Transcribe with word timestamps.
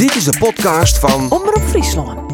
Dit 0.00 0.14
is 0.14 0.24
de 0.24 0.38
podcast 0.38 0.98
van 0.98 1.30
Omroep 1.30 1.62
Friesland. 1.62 2.32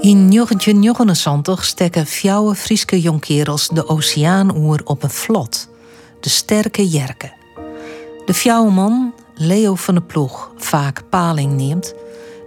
In 0.00 0.30
1979 0.30 1.64
stekken 1.64 2.06
fjouwe 2.06 2.54
Frieske 2.54 3.00
jonkerels 3.00 3.68
de 3.68 3.88
oceaan 3.88 4.56
oer 4.56 4.80
op 4.84 5.02
een 5.02 5.10
vlot. 5.10 5.68
De 6.20 6.28
sterke 6.28 6.88
Jerke. 6.88 7.32
De 8.26 8.34
fjouwe 8.34 8.70
man, 8.70 9.14
Leo 9.34 9.74
van 9.74 9.94
de 9.94 10.02
Ploeg, 10.02 10.52
vaak 10.56 11.02
paling 11.08 11.52
neemt, 11.52 11.94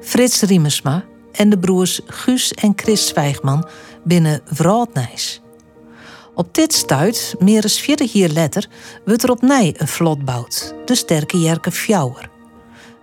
Frits 0.01 0.41
Riemersma 0.41 1.05
en 1.31 1.49
de 1.49 1.59
broers 1.59 2.01
Guus 2.05 2.53
en 2.53 2.73
Chris 2.75 3.07
Zwijgman 3.07 3.67
binnen 4.03 4.41
Wraadnijs. 4.45 5.41
Op 6.38 6.54
dit 6.54 6.73
stuit, 6.73 7.35
meer 7.39 7.61
dan 7.61 7.69
40 7.69 8.13
jaar 8.13 8.29
later, 8.29 8.67
wordt 9.05 9.23
er 9.23 9.32
opnieuw 9.32 9.71
een 9.77 9.87
vlot 9.87 10.25
bouwd, 10.25 10.73
de 10.86 10.96
sterke 10.96 11.39
Jerke 11.39 11.71
Fjouwer. 11.71 12.29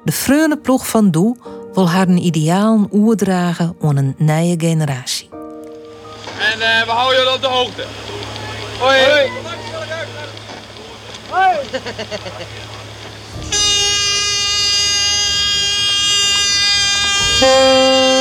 De 0.05 0.13
freune 0.13 0.57
ploeg 0.59 0.87
van 0.87 1.11
Doe 1.11 1.37
wil 1.73 1.91
haar 1.91 2.09
een 2.09 2.25
ideaal 2.25 2.89
oerdragen 2.93 3.77
aan 3.81 3.97
een 3.97 4.15
nieuwe 4.17 4.55
generatie. 4.59 5.29
En 6.53 6.59
uh, 6.59 6.83
we 6.85 6.91
houden 6.91 7.19
jullie 7.19 7.35
op 7.35 7.41
de 7.41 7.47
hoogte. 7.47 7.85
Hoi. 8.79 9.01
Hoi. 11.31 11.57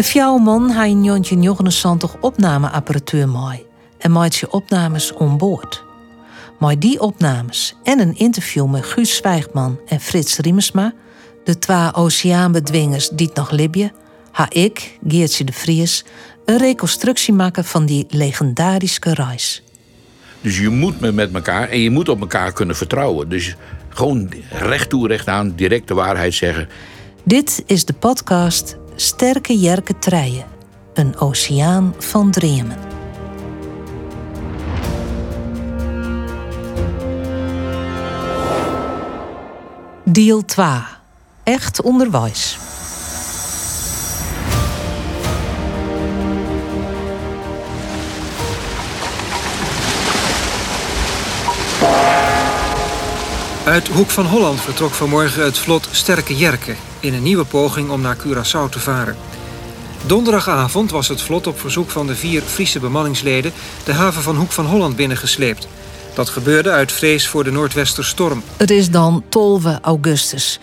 De 0.00 0.06
fjouwman 0.06 0.70
ha 0.70 0.84
in 0.84 1.02
1979 1.02 2.16
opnameapparatuur 2.20 3.28
mooi 3.28 3.66
en 3.98 4.12
maakt 4.12 4.36
je 4.36 4.52
opnames 4.52 5.12
on 5.12 5.38
boord. 5.38 5.84
Maar 6.58 6.78
die 6.78 7.00
opnames 7.00 7.76
en 7.82 8.00
een 8.00 8.16
interview 8.16 8.66
met 8.66 8.84
Guus 8.84 9.16
Zwijgman 9.16 9.78
en 9.86 10.00
Frits 10.00 10.38
Riemersma, 10.38 10.94
de 11.44 11.58
twee 11.58 11.94
oceaanbedwingers 11.94 13.08
die 13.08 13.26
het 13.26 13.36
nog 13.36 13.50
libje, 13.50 13.92
ha 14.30 14.46
ik, 14.50 14.98
Geertje 15.06 15.44
de 15.44 15.52
Vries, 15.52 16.04
een 16.44 16.58
reconstructie 16.58 17.34
maken 17.34 17.64
van 17.64 17.86
die 17.86 18.06
legendarische 18.08 19.14
reis. 19.14 19.62
Dus 20.40 20.58
je 20.58 20.68
moet 20.68 21.00
me 21.00 21.12
met 21.12 21.34
elkaar 21.34 21.68
en 21.68 21.80
je 21.80 21.90
moet 21.90 22.08
op 22.08 22.20
elkaar 22.20 22.52
kunnen 22.52 22.76
vertrouwen. 22.76 23.28
Dus 23.28 23.56
gewoon 23.88 24.32
recht 24.50 24.88
toe, 24.88 25.08
recht 25.08 25.26
aan, 25.26 25.52
direct 25.56 25.88
de 25.88 25.94
waarheid 25.94 26.34
zeggen. 26.34 26.68
Dit 27.24 27.62
is 27.66 27.84
de 27.84 27.92
podcast 27.92 28.76
Sterke 29.00 29.58
Jerke 29.58 29.98
Treien, 29.98 30.44
een 30.94 31.18
oceaan 31.18 31.94
van 31.98 32.30
dreamen. 32.30 32.76
Deel 40.04 40.44
2. 40.44 40.66
Echt 41.42 41.82
onderwijs. 41.82 42.58
Uit 53.70 53.88
Hoek 53.88 54.10
van 54.10 54.26
Holland 54.26 54.60
vertrok 54.60 54.92
vanmorgen 54.92 55.44
het 55.44 55.58
vlot 55.58 55.88
Sterke 55.90 56.36
Jerke 56.36 56.74
in 57.00 57.14
een 57.14 57.22
nieuwe 57.22 57.44
poging 57.44 57.90
om 57.90 58.00
naar 58.00 58.16
Curaçao 58.16 58.68
te 58.70 58.78
varen. 58.78 59.16
Donderdagavond 60.06 60.90
was 60.90 61.08
het 61.08 61.22
vlot 61.22 61.46
op 61.46 61.60
verzoek 61.60 61.90
van 61.90 62.06
de 62.06 62.14
vier 62.14 62.42
Friese 62.42 62.80
bemanningsleden 62.80 63.52
de 63.84 63.92
haven 63.92 64.22
van 64.22 64.36
Hoek 64.36 64.52
van 64.52 64.66
Holland 64.66 64.96
binnengesleept. 64.96 65.68
Dat 66.14 66.28
gebeurde 66.28 66.70
uit 66.70 66.92
vrees 66.92 67.28
voor 67.28 67.44
de 67.44 67.50
noordwesterstorm. 67.50 68.42
Het 68.56 68.70
is 68.70 68.90
dan 68.90 69.24
12 69.28 69.64
augustus. 69.82 70.60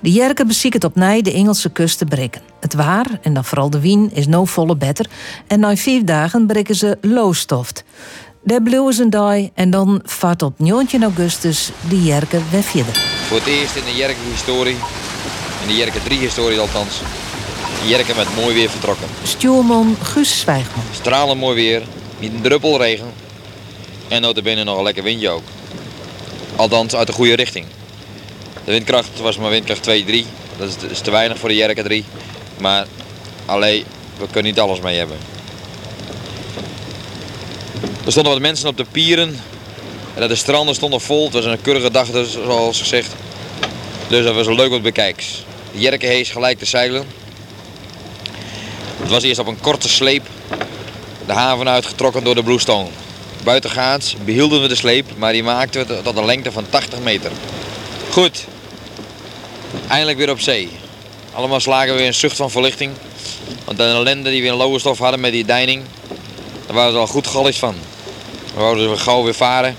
De 0.00 0.12
Jerke 0.12 0.46
bezieken 0.46 0.80
het 0.80 0.88
opnieuw 0.90 1.22
de 1.22 1.32
Engelse 1.32 1.70
kust 1.70 1.98
te 1.98 2.04
breken. 2.04 2.42
Het 2.60 2.74
waar, 2.74 3.06
en 3.22 3.34
dan 3.34 3.44
vooral 3.44 3.70
de 3.70 3.80
wien, 3.80 4.10
is 4.14 4.26
no 4.26 4.44
volle 4.44 4.76
better. 4.76 5.06
En 5.46 5.60
na 5.60 5.76
vier 5.76 6.04
dagen 6.04 6.46
breken 6.46 6.74
ze 6.74 6.98
loostoft. 7.00 7.84
Ze 8.46 9.02
een 9.02 9.10
dag 9.10 9.36
en 9.54 9.70
dan 9.70 10.00
vaart 10.04 10.42
op 10.42 10.52
19 10.56 11.02
augustus 11.02 11.70
de 11.88 12.02
Jerke 12.02 12.40
weer 12.50 12.62
verder. 12.62 12.94
Voor 13.28 13.36
het 13.36 13.46
eerst 13.46 13.76
in 13.76 13.84
de 13.84 13.94
Jerke-historie, 13.96 14.76
in 15.62 15.68
de 15.68 15.76
Jerke 15.76 15.98
3-historie 15.98 16.58
althans, 16.58 16.98
de 17.82 17.88
Jerke 17.88 18.12
met 18.16 18.26
mooi 18.36 18.54
weer 18.54 18.70
vertrokken. 18.70 19.06
Stuurman 19.22 19.96
Guus 20.02 20.40
Zwijgman. 20.40 20.84
Stralend 20.92 21.40
mooi 21.40 21.54
weer, 21.54 21.82
niet 22.18 22.32
een 22.32 22.42
druppel 22.42 22.78
regen. 22.78 23.12
En 24.08 24.20
notabene 24.20 24.64
nog 24.64 24.76
een 24.78 24.84
lekker 24.84 25.02
windje 25.02 25.28
ook. 25.28 25.44
Althans 26.56 26.94
uit 26.94 27.06
de 27.06 27.12
goede 27.12 27.34
richting. 27.34 27.66
De 28.64 28.70
windkracht 28.72 29.20
was 29.20 29.38
maar 29.38 29.50
windkracht 29.50 29.82
2, 29.82 30.04
3. 30.04 30.26
Dat 30.56 30.68
is, 30.68 30.90
is 30.90 31.00
te 31.00 31.10
weinig 31.10 31.38
voor 31.38 31.48
de 31.48 31.56
Jerke 31.56 31.82
3. 31.82 32.04
Maar 32.60 32.86
alleen, 33.46 33.84
we 34.18 34.26
kunnen 34.26 34.52
niet 34.52 34.60
alles 34.60 34.80
mee 34.80 34.96
hebben. 34.96 35.16
Er 38.04 38.12
stonden 38.12 38.32
wat 38.32 38.42
mensen 38.42 38.68
op 38.68 38.76
de 38.76 38.86
pieren. 38.92 39.40
En 40.14 40.28
de 40.28 40.34
stranden 40.34 40.74
stonden 40.74 41.00
vol. 41.00 41.24
Het 41.24 41.32
was 41.32 41.44
een 41.44 41.60
keurige 41.60 41.90
dag, 41.90 42.10
dus, 42.10 42.32
zoals 42.32 42.78
gezegd. 42.78 43.14
Dus 44.08 44.24
dat 44.24 44.34
was 44.34 44.46
leuk 44.46 44.70
wat 44.70 44.82
bekijks. 44.82 45.44
De 45.72 45.78
Jerke 45.78 46.06
hees 46.06 46.30
gelijk 46.30 46.58
te 46.58 46.64
zeilen. 46.64 47.04
Het 49.00 49.10
was 49.10 49.22
eerst 49.22 49.40
op 49.40 49.46
een 49.46 49.60
korte 49.60 49.88
sleep 49.88 50.26
de 51.26 51.32
haven 51.32 51.68
uitgetrokken 51.68 52.24
door 52.24 52.34
de 52.34 52.42
Bluestone. 52.42 52.88
Buitengaats 53.44 54.16
behielden 54.24 54.62
we 54.62 54.68
de 54.68 54.74
sleep, 54.74 55.06
maar 55.16 55.32
die 55.32 55.42
maakten 55.42 55.86
we 55.86 56.02
tot 56.02 56.16
een 56.16 56.24
lengte 56.24 56.52
van 56.52 56.64
80 56.70 56.98
meter. 56.98 57.30
Goed, 58.10 58.44
eindelijk 59.88 60.18
weer 60.18 60.30
op 60.30 60.40
zee. 60.40 60.68
Allemaal 61.32 61.60
slagen 61.60 61.92
we 61.92 61.98
weer 61.98 62.06
een 62.06 62.14
zucht 62.14 62.36
van 62.36 62.50
verlichting. 62.50 62.92
Want 63.64 63.78
de 63.78 63.84
ellende 63.84 64.30
die 64.30 64.42
we 64.42 64.48
in 64.48 64.54
Lowestoft 64.54 65.00
hadden 65.00 65.20
met 65.20 65.32
die 65.32 65.44
deining, 65.44 65.82
daar 66.66 66.76
waren 66.76 66.92
we 66.92 66.98
al 66.98 67.06
goed 67.06 67.26
gallisch 67.26 67.58
van. 67.58 67.74
We 68.54 68.60
wouden 68.60 68.98
gauw 68.98 69.22
weer 69.22 69.34
varen. 69.34 69.76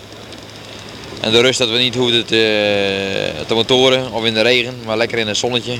En 1.19 1.31
de 1.31 1.41
rust 1.41 1.59
dat 1.59 1.69
we 1.69 1.77
niet 1.77 1.95
hoefden 1.95 2.25
te, 2.25 3.31
te 3.47 3.53
motoren 3.53 4.11
of 4.11 4.25
in 4.25 4.33
de 4.33 4.41
regen, 4.41 4.79
maar 4.85 4.97
lekker 4.97 5.17
in 5.17 5.27
het 5.27 5.37
zonnetje. 5.37 5.77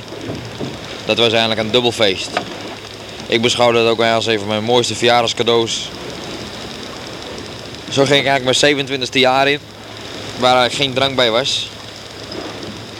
Dat 1.05 1.17
was 1.17 1.29
eigenlijk 1.29 1.59
een 1.59 1.71
dubbel 1.71 1.91
feest. 1.91 2.29
Ik 3.27 3.41
beschouw 3.41 3.71
dat 3.71 3.87
ook 3.87 4.01
als 4.01 4.25
een 4.25 4.39
van 4.39 4.47
mijn 4.47 4.63
mooiste 4.63 4.95
verjaardagscadeaus. 4.95 5.89
Zo 7.91 8.05
ging 8.05 8.19
ik 8.19 8.25
eigenlijk 8.25 8.61
mijn 8.61 8.99
27e 8.99 9.19
jaar 9.19 9.47
in, 9.47 9.59
waar 10.39 10.71
geen 10.71 10.93
drank 10.93 11.15
bij 11.15 11.31
was. 11.31 11.69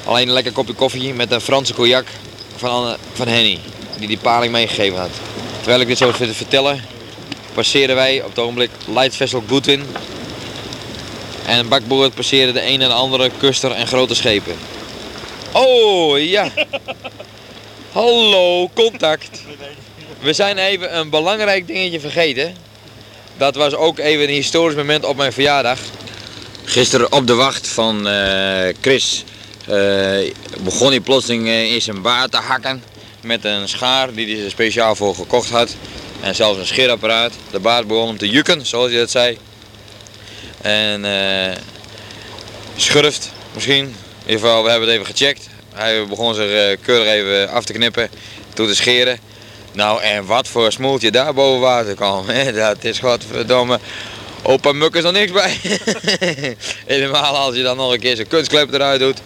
Alleen 0.06 0.28
een 0.28 0.34
lekker 0.34 0.52
kopje 0.52 0.74
koffie 0.74 1.14
met 1.14 1.32
een 1.32 1.42
Franse 1.42 1.74
cognac 1.74 2.06
van, 2.56 2.96
van 3.14 3.28
Henny, 3.28 3.60
die 3.98 4.08
die 4.08 4.18
paling 4.18 4.52
meegegeven 4.52 5.00
had. 5.00 5.12
Terwijl 5.58 5.82
ik 5.82 5.88
dit 5.88 5.98
zo 5.98 6.12
zit 6.12 6.28
te 6.28 6.34
vertellen, 6.34 6.82
passeerden 7.58 7.96
wij 7.96 8.22
op 8.24 8.30
het 8.30 8.40
ogenblik 8.40 8.70
Light 8.86 9.16
Vessel 9.16 9.44
Goodwin. 9.48 9.84
En 11.46 11.68
bakboord 11.68 12.14
passeerde 12.14 12.52
de 12.52 12.66
een 12.66 12.82
en 12.82 12.88
de 12.88 12.94
andere 12.94 13.32
kuster 13.38 13.72
en 13.72 13.88
grote 13.88 14.16
schepen. 14.16 14.56
Oh 15.52 16.20
ja! 16.20 16.52
Hallo, 17.92 18.70
contact! 18.74 19.42
We 20.20 20.34
zijn 20.34 20.58
even 20.58 20.98
een 20.98 21.10
belangrijk 21.10 21.68
dingetje 21.68 22.00
vergeten. 22.00 22.56
Dat 23.38 23.56
was 23.56 23.74
ook 23.74 24.00
even 24.00 24.24
een 24.24 24.34
historisch 24.34 24.76
moment 24.76 25.06
op 25.06 25.18
mijn 25.18 25.34
verjaardag. 25.34 25.80
Gisteren 26.64 27.12
op 27.12 27.28
de 27.28 27.34
wacht 27.34 27.68
van 27.68 28.08
uh, 28.08 28.68
Chris 28.82 29.24
uh, 29.70 30.34
begon 30.60 30.90
hij 30.90 31.00
plotseling 31.00 31.48
uh, 31.48 31.74
in 31.74 31.82
zijn 31.82 32.02
baard 32.02 32.32
te 32.32 32.38
hakken. 32.38 32.84
Met 33.22 33.46
een 33.46 33.70
schaar 33.70 34.14
die 34.14 34.36
hij 34.36 34.46
er 34.46 34.52
speciaal 34.52 34.96
voor 34.96 35.16
gekocht 35.16 35.50
had. 35.50 35.76
En 36.22 36.36
zelfs 36.36 36.60
een 36.60 36.66
scheerapparaat. 36.66 37.34
De 37.52 37.60
baard 37.60 37.88
begon 37.88 38.08
hem 38.08 38.18
te 38.18 38.30
jukken, 38.30 38.66
zoals 38.66 38.90
hij 38.90 39.00
dat 39.00 39.10
zei. 39.10 39.38
En 40.62 41.06
schurft 42.76 43.32
misschien. 43.54 43.84
In 43.84 43.94
ieder 44.26 44.40
geval, 44.40 44.64
we 44.64 44.70
hebben 44.70 44.90
het 44.90 44.98
even 44.98 45.16
gecheckt. 45.16 45.48
Hij 45.74 46.08
begon 46.08 46.36
zich 46.36 46.80
keurig 46.82 47.08
even 47.08 47.50
af 47.50 47.66
te 47.66 47.74
knippen, 47.74 48.10
toe 48.54 48.68
te 48.68 48.76
scheren. 48.76 49.20
Nou, 49.78 50.02
en 50.02 50.26
wat 50.26 50.48
voor 50.48 50.72
smoeltje 50.72 51.12
daar 51.12 51.34
boven 51.34 51.62
water 51.62 51.96
kwam. 51.96 52.28
Hè? 52.28 52.52
Dat 52.64 52.84
is 52.84 53.00
godverdomme. 53.00 53.80
Opa 54.44 54.72
Muk 54.72 54.96
is 54.96 55.04
er 55.04 55.12
niks 55.12 55.32
bij. 55.32 55.58
Helemaal 56.86 57.36
als 57.36 57.56
je 57.56 57.64
dan 57.64 57.78
nog 57.78 57.92
een 57.92 58.00
keer 58.00 58.16
zijn 58.16 58.28
kunstklep 58.28 58.74
eruit 58.74 59.00
doet. 59.00 59.22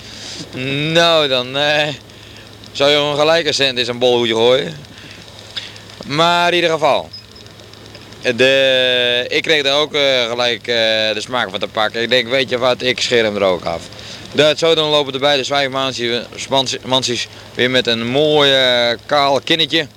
Nou, 0.94 1.28
dan 1.28 1.58
eh, 1.58 1.88
zou 2.72 2.90
je 2.90 2.96
gewoon 2.96 3.18
gelijk 3.18 3.48
een 3.48 3.54
cent 3.54 3.78
in 3.78 3.86
zijn 3.86 4.00
bolhoedje 4.00 4.34
gooien. 4.34 4.78
Maar 6.08 6.48
in 6.48 6.56
ieder 6.56 6.70
geval. 6.70 7.10
De, 8.36 9.26
ik 9.28 9.42
kreeg 9.42 9.66
er 9.66 9.74
ook 9.74 9.94
uh, 9.94 10.30
gelijk 10.30 10.68
uh, 10.68 10.76
de 11.14 11.22
smaak 11.22 11.50
van 11.50 11.60
te 11.60 11.68
pakken. 11.68 12.02
Ik 12.02 12.10
denk, 12.10 12.28
weet 12.28 12.50
je 12.50 12.58
wat, 12.58 12.82
ik 12.82 13.02
scheer 13.02 13.24
hem 13.24 13.36
er 13.36 13.44
ook 13.44 13.66
af. 13.66 13.82
Dat 14.32 14.60
zo 14.60 14.76
dan 14.76 14.90
lopen 14.90 15.14
de 15.14 15.44
zwijgmansies 15.44 17.28
weer 17.54 17.70
met 17.70 17.88
een 17.88 18.08
mooi 18.08 18.52
kaal 19.06 19.42
kinnetje 19.42 19.88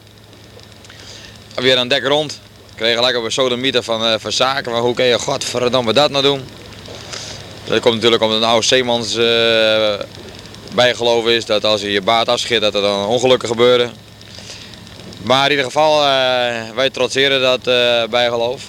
weer 1.54 1.76
aan 1.76 1.88
dek 1.88 2.04
rond. 2.04 2.32
Ik 2.70 2.76
kreeg 2.76 2.94
gelijk 2.94 3.16
op 3.16 3.24
een 3.24 3.32
sodemieter 3.32 3.82
van, 3.82 4.04
uh, 4.04 4.14
van 4.18 4.32
zaken. 4.32 4.72
Maar 4.72 4.80
hoe 4.80 4.94
kun 4.94 5.04
je 5.04 5.18
godverdomme 5.18 5.92
dat 5.92 6.10
nou 6.10 6.22
doen? 6.22 6.44
Dat 7.64 7.80
komt 7.80 7.94
natuurlijk 7.94 8.22
omdat 8.22 8.38
een 8.38 8.48
oude 8.48 8.66
zeemans 8.66 9.14
bijgeloof 10.74 11.26
is 11.26 11.44
dat 11.44 11.64
als 11.64 11.80
je 11.80 11.92
je 11.92 12.02
baard 12.02 12.28
afschiet 12.28 12.60
dat 12.60 12.74
er 12.74 12.80
dan 12.80 13.06
ongelukken 13.06 13.48
gebeuren. 13.48 13.92
Maar 15.24 15.44
in 15.44 15.50
ieder 15.50 15.64
geval, 15.64 16.00
uh, 16.00 16.06
wij 16.74 16.90
trotseren 16.90 17.40
dat 17.40 17.68
uh, 17.68 18.04
bijgeloof. 18.10 18.62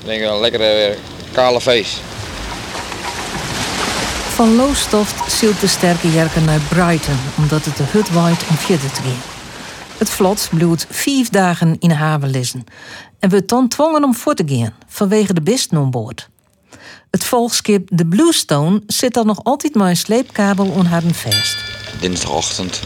Ik 0.00 0.06
denk 0.06 0.22
een 0.22 0.40
lekkere 0.40 0.96
kale 1.32 1.60
feest. 1.60 2.00
Van 4.34 4.56
Lowestoft 4.56 5.32
zielt 5.32 5.60
de 5.60 5.66
sterke 5.66 6.10
jerken 6.10 6.44
naar 6.44 6.60
Brighton, 6.68 7.18
omdat 7.36 7.64
het 7.64 7.76
de 7.76 7.84
hut 7.86 8.10
waait 8.10 8.44
om 8.48 8.56
verder 8.56 8.90
te 8.90 9.02
gaan. 9.02 9.22
Het 9.98 10.10
vlot 10.10 10.48
bloedt 10.50 10.86
vijf 10.90 11.28
dagen 11.28 11.76
in 11.78 11.88
de 11.88 11.94
haven 11.94 12.30
liggen 12.30 12.64
en 13.18 13.30
we 13.30 13.44
dan 13.44 13.68
dwongen 13.68 14.04
om 14.04 14.14
voor 14.14 14.34
te 14.34 14.44
gaan 14.46 14.74
vanwege 14.88 15.32
de 15.32 15.42
bisten 15.42 15.78
om 15.78 15.90
boord. 15.90 16.28
Het 17.10 17.24
volgschip 17.24 17.88
de 17.92 18.06
Bluestone 18.06 18.82
zit 18.86 19.14
dan 19.14 19.26
nog 19.26 19.44
altijd 19.44 19.74
maar 19.74 19.88
een 19.88 19.96
sleepkabel 19.96 20.66
om 20.66 20.84
haar 20.84 21.02
vast. 21.02 21.56
Dinsdagochtend, 22.00 22.80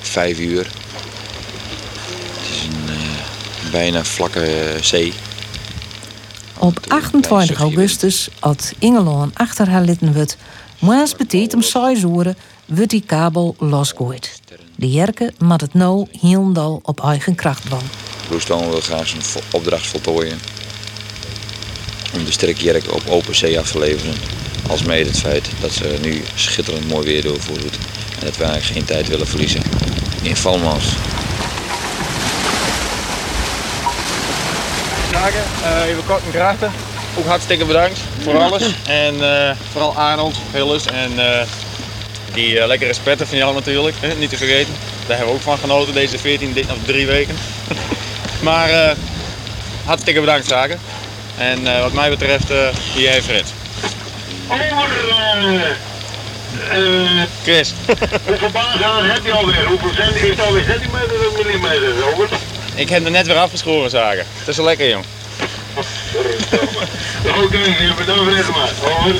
vijf 0.00 0.38
uur. 0.38 0.66
Het 2.40 2.50
is 2.50 2.62
een 2.62 2.94
uh, 2.94 3.63
bijna 3.74 4.04
vlakke 4.04 4.76
zee. 4.80 5.12
Op 6.58 6.80
28 6.88 7.58
augustus 7.58 8.28
had 8.38 8.72
Ingeloon 8.78 9.30
achter 9.34 9.68
haar 9.68 9.82
litten 9.82 10.12
wordt, 10.12 10.36
moest 10.78 11.16
betiet 11.16 11.54
om 11.54 11.62
zes 11.62 12.02
uur 12.02 12.34
wordt 12.66 12.90
die 12.90 13.02
kabel 13.06 13.54
losgooid. 13.58 14.40
De 14.76 14.90
jerke 14.90 15.32
moet 15.38 15.60
het 15.60 15.74
nou 15.74 16.06
hielendal 16.10 16.80
op 16.82 17.04
eigen 17.04 17.34
kracht 17.34 17.62
van. 17.68 17.82
Bluestone 18.28 18.68
wil 18.68 18.80
graag 18.80 19.06
zijn 19.06 19.22
opdracht 19.52 19.86
voltooien 19.86 20.38
om 22.14 22.24
de 22.24 22.32
sterkjerk 22.32 22.92
op 22.92 23.02
open 23.08 23.34
zee 23.34 23.58
af 23.58 23.70
te 23.70 23.78
leveren. 23.78 24.14
Als 24.70 24.82
mede 24.82 25.08
het 25.08 25.18
feit 25.18 25.48
dat 25.60 25.72
ze 25.72 25.98
nu 26.02 26.22
schitterend 26.34 26.88
mooi 26.88 27.06
weer 27.06 27.22
doorvoert. 27.22 27.78
En 28.18 28.24
dat 28.24 28.36
we 28.36 28.44
eigenlijk 28.44 28.72
geen 28.78 28.96
tijd 28.96 29.08
willen 29.08 29.26
verliezen 29.26 29.62
in 30.22 30.36
Valmans. 30.36 30.84
Dagen, 35.14 35.42
uh, 35.62 35.88
even 35.88 36.06
kort 36.06 36.22
en 36.24 36.32
grachten. 36.32 36.72
Ook 37.18 37.26
hartstikke 37.26 37.64
bedankt 37.64 38.00
voor 38.22 38.38
alles. 38.38 38.62
En 38.86 39.14
uh, 39.14 39.50
vooral 39.72 39.96
Arnold, 39.96 40.36
Hilles 40.52 40.86
en 40.86 41.12
uh, 41.12 41.40
die 42.32 42.66
lekkere 42.66 42.92
spetten 42.92 43.26
van 43.26 43.36
jou 43.36 43.54
natuurlijk, 43.54 43.96
hè? 44.00 44.14
niet 44.14 44.30
te 44.30 44.36
vergeten. 44.36 44.74
Daar 45.06 45.16
hebben 45.16 45.34
we 45.34 45.40
ook 45.40 45.46
van 45.46 45.58
genoten 45.58 45.94
deze 45.94 46.18
14 46.18 46.56
of 46.70 46.76
drie 46.86 47.06
weken. 47.06 47.36
maar 48.48 48.96
hartstikke 49.84 50.20
bedankt 50.20 50.46
Zaken. 50.46 50.80
En 51.38 51.80
wat 51.80 51.92
mij 51.92 52.10
betreft, 52.10 52.48
hier 52.94 53.10
heeft 53.10 53.26
Fred. 53.26 53.52
Over, 54.48 55.76
Chris. 57.42 57.72
hoeveel 58.26 58.50
baangaan 58.50 59.04
heb 59.04 59.24
je 59.24 59.32
alweer? 59.32 59.66
Hoeveel 59.66 59.92
cent 59.94 60.14
is 60.14 60.28
het 60.28 60.40
alweer 60.40 60.64
centimeter 60.64 61.28
of 61.28 61.36
millimeter? 61.36 61.92
Over? 62.12 62.28
Ik 62.74 62.88
heb 62.88 63.04
er 63.04 63.10
net 63.10 63.26
weer 63.26 63.36
afgeschoren 63.36 63.90
zagen. 63.90 64.26
Het 64.38 64.48
is 64.48 64.56
wel 64.56 64.66
lekker, 64.66 64.88
jong. 64.88 65.04
Oké, 67.28 67.44
okay, 67.44 67.94
bedankt 67.96 68.32
Fred 68.32 68.48
maar. 68.48 68.70
Over. 68.98 69.14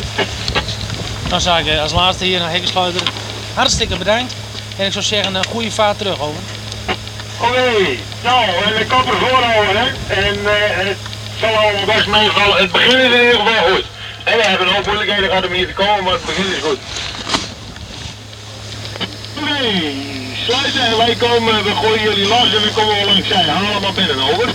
Dan 1.28 1.40
zou 1.40 1.64
ik 1.64 1.78
als 1.78 1.92
laatste 1.92 2.24
hier 2.24 2.38
naar 2.38 2.50
Hekkensluiter 2.50 3.02
hartstikke 3.54 3.96
bedankt. 3.96 4.34
En 4.76 4.86
ik 4.86 4.92
zou 4.92 5.04
zeggen, 5.04 5.34
een 5.34 5.44
goede 5.44 5.70
vaart 5.70 5.98
terug, 5.98 6.20
over. 6.20 6.40
Oké, 7.40 7.50
okay. 7.50 7.98
nou, 8.22 8.44
en 8.64 8.80
ik 8.80 8.88
kan 8.88 9.06
er 9.06 9.78
hè. 9.78 9.86
En 10.14 10.34
uh, 10.34 10.96
zal 11.40 11.56
allemaal 11.56 11.84
best 11.84 12.06
meevallen. 12.06 12.56
Het 12.56 12.72
begin 12.72 12.98
is 12.98 13.04
in 13.04 13.24
ieder 13.24 13.40
geval 13.40 13.74
goed. 13.74 13.84
En 14.24 14.36
we 14.36 14.42
hebben 14.42 14.76
ook 14.76 14.86
moeilijkheden 14.86 15.28
gehad 15.28 15.46
om 15.46 15.52
hier 15.52 15.66
te 15.66 15.72
komen, 15.72 16.04
maar 16.04 16.12
het 16.12 16.24
begin 16.24 16.44
is 16.44 16.62
goed. 16.62 16.78
Nee, 19.44 20.23
sluiten 20.44 20.80
en 20.80 20.96
wij 20.96 21.14
komen, 21.14 21.64
we 21.64 21.74
gooien 21.74 22.02
jullie 22.02 22.28
los 22.28 22.54
en 22.54 22.62
we 22.62 22.70
komen 22.74 22.94
wel 22.96 23.04
langs 23.04 23.28
zij. 23.28 23.44
Haal 23.44 23.80
maar 23.80 23.92
binnen, 23.92 24.20
over. 24.20 24.46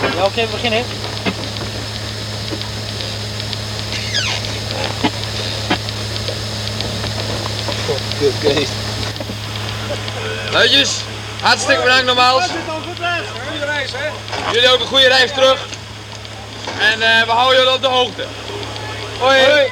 Ja, 0.00 0.08
oké, 0.08 0.24
okay, 0.24 0.46
we 0.46 0.50
beginnen. 0.50 0.84
Oké. 8.20 8.66
Luidjes, 10.52 10.90
hartstikke 11.42 11.82
bedankt 11.82 12.04
nogmaals. 12.04 12.44
Jullie 14.52 14.72
ook 14.72 14.80
een 14.80 14.86
goede 14.86 15.08
reis 15.08 15.32
terug. 15.32 15.66
En 16.80 17.00
uh, 17.00 17.22
we 17.22 17.30
houden 17.30 17.58
jullie 17.58 17.74
op 17.74 17.82
de 17.82 17.88
hoogte. 17.88 18.24
Hoi. 19.18 19.40
Hoi. 19.44 19.70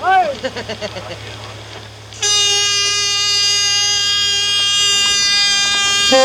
Hoi. 0.00 0.26
Even 6.08 6.20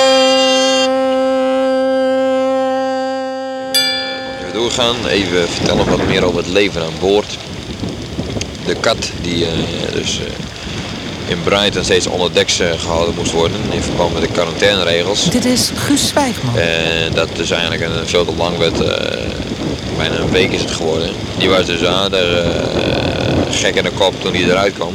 doorgaan, 4.54 5.06
even 5.08 5.50
vertellen 5.50 5.90
wat 5.90 6.08
meer 6.08 6.24
over 6.24 6.38
het 6.38 6.48
leven 6.48 6.82
aan 6.82 6.94
boord. 7.00 7.38
De 8.66 8.76
kat 8.76 9.12
die 9.22 9.46
uh, 9.46 9.48
dus 9.94 10.20
uh, 10.20 10.26
in 11.28 11.44
Brighton 11.44 11.84
steeds 11.84 12.08
onderdeks 12.08 12.62
gehouden 12.78 13.16
moest 13.16 13.32
worden 13.32 13.62
in 13.70 13.82
verband 13.82 14.14
met 14.14 14.22
de 14.22 14.28
quarantaineregels. 14.28 15.30
Dit 15.30 15.46
is 15.46 15.72
Guus 15.76 16.08
Zwijgman. 16.08 16.58
En 16.58 17.14
dat 17.14 17.36
dus 17.36 17.52
eigenlijk 17.52 17.82
een 17.82 18.08
veel 18.08 18.26
te 18.26 18.36
lang 18.36 18.58
werd, 18.58 18.82
uh, 18.82 18.88
bijna 19.98 20.20
een 20.20 20.32
week 20.32 20.52
is 20.52 20.62
het 20.62 20.72
geworden. 20.72 21.10
Die 21.38 21.50
was 21.50 21.66
dus 21.66 21.86
aan, 21.86 22.12
daar, 22.12 22.32
uh, 22.32 22.48
gek 23.52 23.76
in 23.76 23.84
de 23.84 23.92
kop 23.92 24.22
toen 24.22 24.34
hij 24.34 24.44
eruit 24.44 24.74
kwam. 24.74 24.94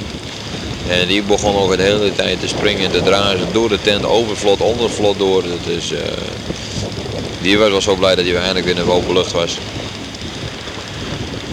En 0.89 1.09
die 1.09 1.23
begon 1.23 1.57
over 1.57 1.77
de 1.77 1.83
hele 1.83 2.13
tijd 2.15 2.41
te 2.41 2.49
springen 2.49 2.85
en 2.85 2.91
te 2.91 3.03
draaien 3.03 3.49
door 3.53 3.69
de 3.69 3.81
tent, 3.81 4.05
over 4.05 4.37
vlot, 4.37 4.61
onder 4.61 4.91
vlot 4.91 5.19
door. 5.19 5.43
Dus, 5.65 5.93
die 7.41 7.59
was 7.59 7.69
wel 7.69 7.81
zo 7.81 7.95
blij 7.95 8.15
dat 8.15 8.25
hij 8.25 8.35
eindelijk 8.35 8.67
weer 8.67 8.77
in 8.77 8.85
de 8.85 8.91
open 8.91 9.13
lucht 9.13 9.33
was. 9.33 9.59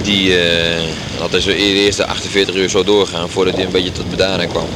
Die 0.02 0.30
uh, 0.30 0.82
had 1.20 1.32
dus 1.32 1.44
de 1.44 1.56
eerste 1.56 2.06
48 2.06 2.56
uur 2.56 2.70
zo 2.70 2.84
doorgaan 2.84 3.30
voordat 3.30 3.56
hij 3.56 3.64
een 3.64 3.72
beetje 3.72 3.92
tot 3.92 4.10
bedaren 4.10 4.48
kwam. 4.48 4.68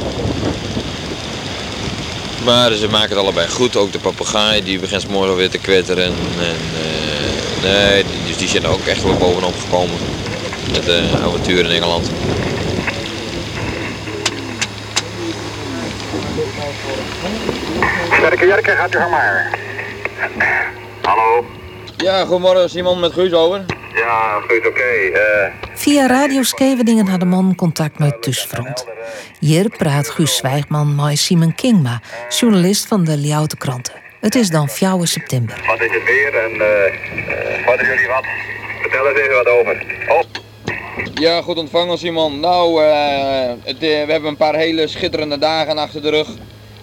Maar 2.43 2.73
ze 2.73 2.87
maken 2.87 3.09
het 3.09 3.17
allebei 3.17 3.47
goed. 3.47 3.75
Ook 3.75 3.91
de 3.91 3.99
papegaai 3.99 4.63
die 4.63 4.79
begint 4.79 5.07
morgen 5.07 5.35
weer 5.35 5.49
te 5.49 5.57
kwetteren. 5.57 6.03
En, 6.03 6.13
uh, 6.39 7.63
nee, 7.63 8.03
dus 8.27 8.37
die 8.37 8.47
zijn 8.47 8.65
ook 8.65 8.85
echt 8.85 9.03
wel 9.03 9.13
bovenop 9.13 9.55
gekomen. 9.59 9.97
Met 10.71 10.85
de 10.85 11.03
avontuur 11.23 11.59
in 11.59 11.71
Engeland. 11.71 12.09
Sterke 18.11 18.45
Jerke, 18.45 18.71
gaat 18.71 18.95
u 18.95 18.97
gang 18.97 19.11
maar. 19.11 19.59
Hallo? 21.01 21.45
Ja, 21.97 22.25
goedemorgen 22.25 22.69
Simon 22.69 22.99
met 22.99 23.13
Guus 23.13 23.33
over. 23.33 23.65
Ja, 23.95 24.39
goed, 24.39 24.57
oké. 24.57 24.67
Okay. 24.67 25.05
Uh... 25.05 25.53
Via 25.73 26.07
Radio 26.07 26.43
Scheveningen 26.43 27.07
had 27.07 27.19
de 27.19 27.25
man 27.25 27.55
contact 27.55 27.99
met 27.99 28.21
Tusfront. 28.21 28.85
Hier 29.39 29.69
praat 29.77 30.09
Guus 30.09 30.35
Zwijgman 30.35 30.95
met 30.95 31.17
Simon 31.17 31.55
Kingma, 31.55 32.01
journalist 32.29 32.87
van 32.87 33.03
de 33.03 33.17
Ljouwte 33.17 33.57
Kranten. 33.57 33.93
Het 34.19 34.35
is 34.35 34.49
dan 34.49 34.69
4 34.69 35.07
september. 35.07 35.63
Wat 35.67 35.81
is 35.81 35.91
het 35.91 36.03
weer 36.03 36.33
en 36.33 36.51
uh, 36.51 37.65
wat 37.65 37.79
jullie 37.79 38.07
wat? 38.07 38.25
Vertel 38.81 39.07
eens 39.07 39.19
even 39.19 39.35
wat 39.35 39.47
over. 39.47 39.85
Oh. 40.07 40.21
Ja, 41.13 41.41
goed 41.41 41.57
ontvangen 41.57 41.97
Simon. 41.97 42.39
Nou, 42.39 42.83
uh, 42.83 43.51
het, 43.63 43.79
we 43.79 44.05
hebben 44.07 44.29
een 44.29 44.37
paar 44.37 44.55
hele 44.55 44.87
schitterende 44.87 45.37
dagen 45.37 45.77
achter 45.77 46.01
de 46.01 46.09
rug. 46.09 46.27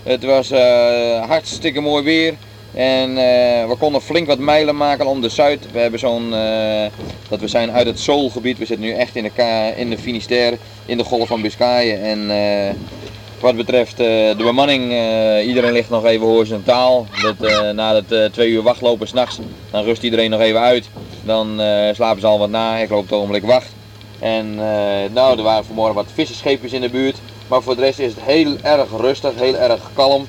Het 0.06 0.24
was 0.24 0.50
hartstikke 1.28 1.80
mooi 1.80 2.04
weer. 2.04 2.34
En 2.74 3.10
uh, 3.10 3.16
we 3.68 3.74
konden 3.78 4.02
flink 4.02 4.26
wat 4.26 4.38
mijlen 4.38 4.76
maken 4.76 5.06
om 5.06 5.20
de 5.20 5.28
Zuid. 5.28 5.72
We 5.72 5.78
hebben 5.78 6.00
zo'n, 6.00 6.32
uh, 6.32 6.84
dat 7.28 7.40
we 7.40 7.48
zijn 7.48 7.70
uit 7.70 7.86
het 7.86 8.00
Zoolgebied. 8.00 8.58
We 8.58 8.64
zitten 8.66 8.86
nu 8.86 8.92
echt 8.92 9.16
in 9.16 9.22
de, 9.22 9.72
in 9.76 9.90
de 9.90 9.98
Finisterre, 9.98 10.58
in 10.86 10.96
de 10.98 11.04
golf 11.04 11.28
van 11.28 11.42
Biscayen. 11.42 12.02
En 12.02 12.76
wat 13.40 13.56
betreft 13.56 13.96
de 13.96 14.34
bemanning, 14.36 14.82
iedereen 15.42 15.72
ligt 15.72 15.90
nog 15.90 16.04
even 16.04 16.26
horizontaal. 16.26 17.06
Dat, 17.22 17.72
na 17.74 17.94
het 17.94 18.32
twee 18.32 18.50
uur 18.50 18.62
wachtlopen 18.62 19.08
s'nachts, 19.08 19.38
dan 19.70 19.84
rust 19.84 20.02
iedereen 20.02 20.30
nog 20.30 20.40
even 20.40 20.60
uit. 20.60 20.88
Dan 21.24 21.60
slapen 21.92 22.20
ze 22.20 22.26
al 22.26 22.38
wat 22.38 22.50
na, 22.50 22.78
ik 22.78 22.90
loop 22.90 23.02
het 23.02 23.12
ogenblik 23.12 23.44
wacht. 23.44 23.72
En 24.18 24.54
nou, 25.12 25.36
er 25.36 25.42
waren 25.42 25.64
vanmorgen 25.64 25.94
wat 25.94 26.06
visserscheepjes 26.14 26.72
in 26.72 26.80
de 26.80 26.90
buurt. 26.90 27.16
Maar 27.48 27.62
voor 27.62 27.76
de 27.76 27.80
rest 27.80 27.98
is 27.98 28.14
het 28.14 28.22
heel 28.22 28.56
erg 28.62 28.88
rustig, 28.96 29.32
heel 29.34 29.56
erg 29.56 29.80
kalm. 29.94 30.26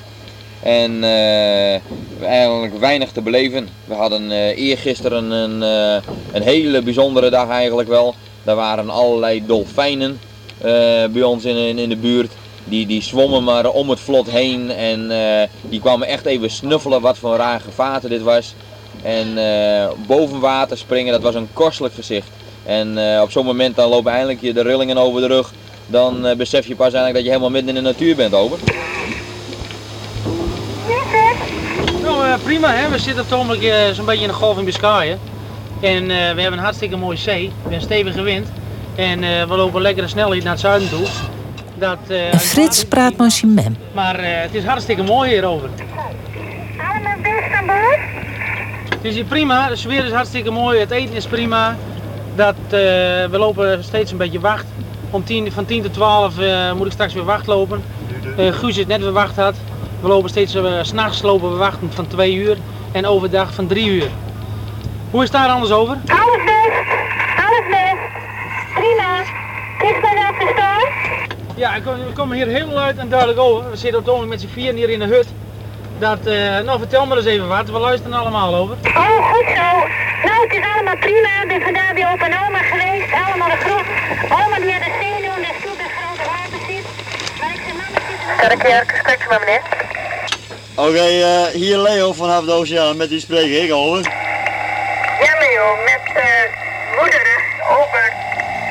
En 0.62 0.92
uh, 1.02 2.22
eigenlijk 2.22 2.78
weinig 2.78 3.12
te 3.12 3.20
beleven. 3.20 3.68
We 3.84 3.94
hadden 3.94 4.22
uh, 4.22 4.58
eergisteren 4.58 5.30
een, 5.30 5.62
uh, 5.62 6.12
een 6.32 6.42
hele 6.42 6.82
bijzondere 6.82 7.30
dag 7.30 7.48
eigenlijk 7.48 7.88
wel. 7.88 8.14
Daar 8.42 8.56
waren 8.56 8.90
allerlei 8.90 9.46
dolfijnen 9.46 10.20
bij 11.10 11.22
ons 11.22 11.44
in, 11.44 11.78
in, 11.78 11.88
de 11.88 11.96
buurt. 11.96 12.32
die, 12.64 12.86
die 12.86 13.02
zwommen 13.02 13.44
maar 13.44 13.70
om 13.70 13.90
het 13.90 14.00
vlot 14.00 14.30
heen 14.30 14.70
en 14.70 15.10
eh, 15.10 15.48
die 15.62 15.80
kwamen 15.80 16.08
echt 16.08 16.26
even 16.26 16.50
snuffelen 16.50 17.00
wat 17.00 17.18
voor 17.18 17.36
raar 17.36 17.60
gevaarte 17.60 18.08
dit 18.08 18.22
was. 18.22 18.54
En 19.02 19.38
eh, 19.38 19.88
boven 20.06 20.40
water 20.40 20.78
springen, 20.78 21.12
dat 21.12 21.22
was 21.22 21.34
een 21.34 21.48
kostelijk 21.52 21.94
gezicht. 21.94 22.28
En 22.64 23.14
eh, 23.14 23.22
op 23.22 23.30
zo'n 23.30 23.44
moment 23.44 23.76
dan 23.76 23.88
lopen 23.88 24.12
eindelijk 24.12 24.40
je 24.40 24.52
de 24.52 24.62
rillingen 24.62 24.98
over 24.98 25.20
de 25.20 25.26
rug. 25.26 25.52
Dan 25.90 26.26
eh, 26.26 26.36
besef 26.36 26.66
je 26.66 26.74
pas 26.74 26.92
eigenlijk 26.92 27.14
dat 27.14 27.22
je 27.24 27.28
helemaal 27.28 27.50
midden 27.50 27.76
in 27.76 27.82
de 27.82 27.88
natuur 27.90 28.16
bent 28.16 28.34
over. 28.34 28.58
Nou, 32.02 32.26
eh, 32.26 32.34
prima 32.44 32.74
hè. 32.74 32.88
We 32.88 32.98
zitten 32.98 33.22
op 33.22 33.30
het 33.30 33.38
ogenblik 33.38 33.62
eh, 33.62 33.90
zo'n 33.92 34.04
beetje 34.04 34.22
in 34.22 34.28
de 34.28 34.34
golf 34.34 34.58
in 34.58 34.64
Biscayen. 34.64 35.18
En 35.80 36.02
eh, 36.02 36.08
we 36.08 36.14
hebben 36.40 36.52
een 36.52 36.58
hartstikke 36.58 36.96
mooie 36.96 37.16
zee. 37.16 37.46
We 37.46 37.52
hebben 37.60 37.72
een 37.78 37.80
stevige 37.84 38.22
wind. 38.22 38.48
En 38.94 39.24
eh, 39.24 39.44
we 39.48 39.56
lopen 39.56 39.82
lekkere 39.82 40.08
snelheid 40.08 40.42
naar 40.42 40.52
het 40.52 40.60
zuiden 40.60 40.88
toe. 40.88 41.06
Dat, 41.74 41.98
eh, 42.08 42.32
En 42.32 42.40
Frits 42.40 42.84
praat 42.84 43.16
met 43.16 43.32
zijn 43.32 43.54
mem. 43.54 43.76
Maar 43.92 44.18
eh, 44.18 44.40
het 44.40 44.54
is 44.54 44.64
hartstikke 44.64 45.02
mooi 45.02 45.30
hierover. 45.30 45.68
Allemaal 46.78 47.16
best 47.22 47.52
aan 47.54 47.66
boord? 47.66 47.98
Het 48.94 49.04
is 49.04 49.14
hier 49.14 49.24
prima, 49.24 49.68
de 49.68 49.76
sfeer 49.76 50.04
is 50.04 50.12
hartstikke 50.12 50.50
mooi, 50.50 50.78
het 50.80 50.90
eten 50.90 51.14
is 51.14 51.26
prima. 51.26 51.76
Dat, 52.34 52.54
eh, 52.64 52.70
we 52.70 53.28
lopen 53.38 53.84
steeds 53.84 54.10
een 54.10 54.16
beetje 54.16 54.40
wacht. 54.40 54.64
Om 55.10 55.24
tien, 55.24 55.52
van 55.52 55.64
10 55.64 55.82
tot 55.82 55.92
12 55.92 56.38
eh, 56.38 56.72
moet 56.72 56.86
ik 56.86 56.92
straks 56.92 57.14
weer 57.14 57.24
wacht 57.24 57.46
lopen. 57.46 57.82
Eh 58.36 58.52
Guus 58.52 58.76
is 58.76 58.86
net 58.86 59.00
weer 59.00 59.12
wacht 59.12 59.36
had. 59.36 59.54
We 60.00 60.08
lopen 60.08 60.30
steeds, 60.30 60.54
uh, 60.54 60.78
s'nachts 60.82 61.22
lopen 61.22 61.50
we 61.50 61.56
wachten 61.56 61.92
van 61.92 62.06
2 62.06 62.34
uur 62.34 62.56
en 62.92 63.06
overdag 63.06 63.54
van 63.54 63.66
3 63.66 63.88
uur. 63.88 64.08
Hoe 65.10 65.22
is 65.22 65.28
het 65.28 65.38
daar 65.38 65.48
anders 65.48 65.72
over? 65.72 65.96
Alles 66.06 66.44
best. 66.44 66.72
Alles 67.36 67.66
best. 67.68 67.96
Prima. 68.74 69.20
Is 69.78 70.02
dat 70.02 70.12
wel 70.14 70.46
verstaan? 70.46 70.82
Ja, 71.56 71.74
ik 71.74 71.82
kom, 71.82 71.94
we 71.94 72.12
komen 72.14 72.36
hier 72.36 72.46
heel 72.46 72.66
luid 72.66 72.96
en 72.98 73.08
duidelijk 73.08 73.38
over. 73.38 73.70
We 73.70 73.76
zitten 73.76 73.98
op 73.98 74.04
het 74.04 74.14
ogenblik 74.14 74.40
met 74.40 74.48
z'n 74.48 74.54
vieren 74.54 74.76
hier 74.76 74.88
in 74.88 74.98
de 74.98 75.04
hut. 75.04 75.26
Dat, 75.98 76.26
eh, 76.26 76.58
nou 76.58 76.78
vertel 76.78 77.06
me 77.06 77.16
eens 77.16 77.24
even 77.24 77.48
wat, 77.48 77.70
we 77.70 77.78
luisteren 77.78 78.18
allemaal 78.18 78.54
over. 78.54 78.76
Oh, 78.84 79.32
goed 79.32 79.46
zo. 79.46 79.86
Nou, 80.26 80.42
het 80.42 80.52
is 80.52 80.64
allemaal 80.74 80.96
prima. 80.96 81.37
Ik 81.48 81.54
ben 81.54 81.62
vandaag 81.62 81.92
bij 81.94 82.06
opa 82.12 82.24
en 82.24 82.38
oma 82.46 82.58
geweest. 82.58 83.12
Allemaal 83.12 83.48
de 83.48 83.56
groep. 83.56 83.86
Oma 84.30 84.56
die 84.60 84.72
had 84.72 84.82
de 84.82 84.92
zenuwen, 85.00 85.38
dus 85.38 85.62
toen 85.62 85.76
bij 85.76 85.90
grote 85.96 86.30
water 86.30 86.60
zit. 86.68 86.84
Maar 87.40 87.52
ik 87.54 87.60
zei, 87.64 87.76
mama 87.76 88.00
zit 88.08 88.62
er 88.62 89.02
Kan 89.02 89.12
ik 89.12 89.22
je 89.22 89.28
maar 89.28 89.40
meneer? 89.40 89.62
Oké, 90.74 91.06
eh, 91.24 91.60
hier 91.60 91.78
Leo 91.78 92.12
vanaf 92.12 92.44
de 92.44 92.52
Oceaan, 92.52 92.96
met 92.96 93.08
die 93.08 93.20
spreek 93.20 93.62
ik 93.62 93.72
over. 93.72 94.02
Ja 95.20 95.38
Leo, 95.38 95.76
met 95.84 96.16
eh 96.16 97.00
moeder 97.00 97.26
over. 97.68 98.12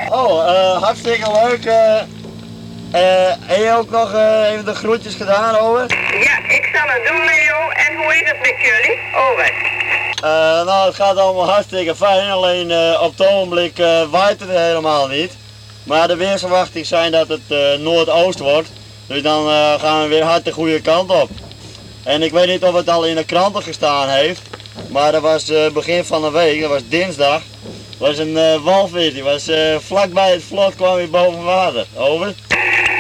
Oh, 0.10 0.50
eh, 0.50 0.84
hartstikke 0.84 1.32
leuk. 1.32 1.66
eh 1.66 2.02
eh, 2.92 3.36
heb 3.46 3.58
je 3.58 3.76
ook 3.78 3.90
nog 3.90 4.14
even 4.52 4.66
de 4.66 4.76
groetjes 4.76 5.16
gedaan, 5.16 5.56
over? 5.56 5.86
Ja, 6.20 6.38
ik 6.56 6.70
zal 6.74 6.88
het 6.88 7.08
doen 7.08 7.26
Leo. 7.26 7.70
En 7.70 7.96
hoe 7.96 8.14
is 8.16 8.30
het 8.30 8.40
met 8.40 8.56
jullie? 8.58 9.00
Over. 9.16 9.67
Eh, 10.24 10.66
nou, 10.66 10.88
het 10.88 10.96
gaat 10.96 11.18
allemaal 11.18 11.50
hartstikke 11.50 11.96
fijn, 11.96 12.32
alleen 12.32 12.72
eh, 12.72 13.02
op 13.02 13.18
het 13.18 13.28
ogenblik 13.28 13.80
eh, 13.80 14.02
waait 14.10 14.40
het 14.40 14.50
helemaal 14.50 15.08
niet. 15.08 15.32
Maar 15.84 16.08
de 16.08 16.16
weersverwachting 16.16 16.86
zijn 16.86 17.12
dat 17.12 17.28
het 17.28 17.80
noordoost 17.80 18.40
wordt, 18.40 18.70
dus 19.08 19.22
dan 19.22 19.50
gaan 19.80 20.02
we 20.02 20.08
weer 20.08 20.24
hard 20.24 20.46
de 20.46 20.52
goede 20.52 20.82
kant 20.82 21.10
op. 21.10 21.30
En 22.04 22.22
ik 22.22 22.32
weet 22.32 22.48
niet 22.48 22.64
of 22.64 22.74
het 22.74 22.90
al 22.90 23.06
in 23.06 23.16
de 23.16 23.26
kranten 23.26 23.64
gestaan 23.64 24.10
heeft, 24.10 24.42
maar 24.90 25.12
dat 25.12 25.22
was 25.22 25.52
begin 25.74 26.06
van 26.06 26.22
de 26.22 26.32
week, 26.32 26.62
dat 26.62 26.70
was 26.70 26.88
dinsdag, 26.90 27.42
was 27.98 28.18
een 28.18 28.38
eh, 28.38 28.64
walvis, 28.64 29.14
die 29.14 29.24
was 29.24 29.48
eh, 29.48 29.78
vlakbij 29.80 30.32
het 30.32 30.44
vlot, 30.44 30.76
kwam 30.76 30.96
weer 30.96 31.10
boven 31.10 31.44
water. 31.44 31.86
Over. 31.96 32.26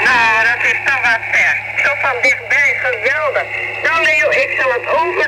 Nou, 0.05 0.37
dat 0.49 0.61
is 0.71 0.79
toch 0.85 1.01
wat 1.01 1.21
ver. 1.31 1.55
Zo 1.83 1.89
van 2.01 2.21
dichtbij, 2.21 2.79
geweldig. 2.83 3.47
Nou 3.83 4.03
Leo, 4.05 4.29
ik 4.29 4.59
zal 4.59 4.71
het 4.71 4.87
over 4.99 5.25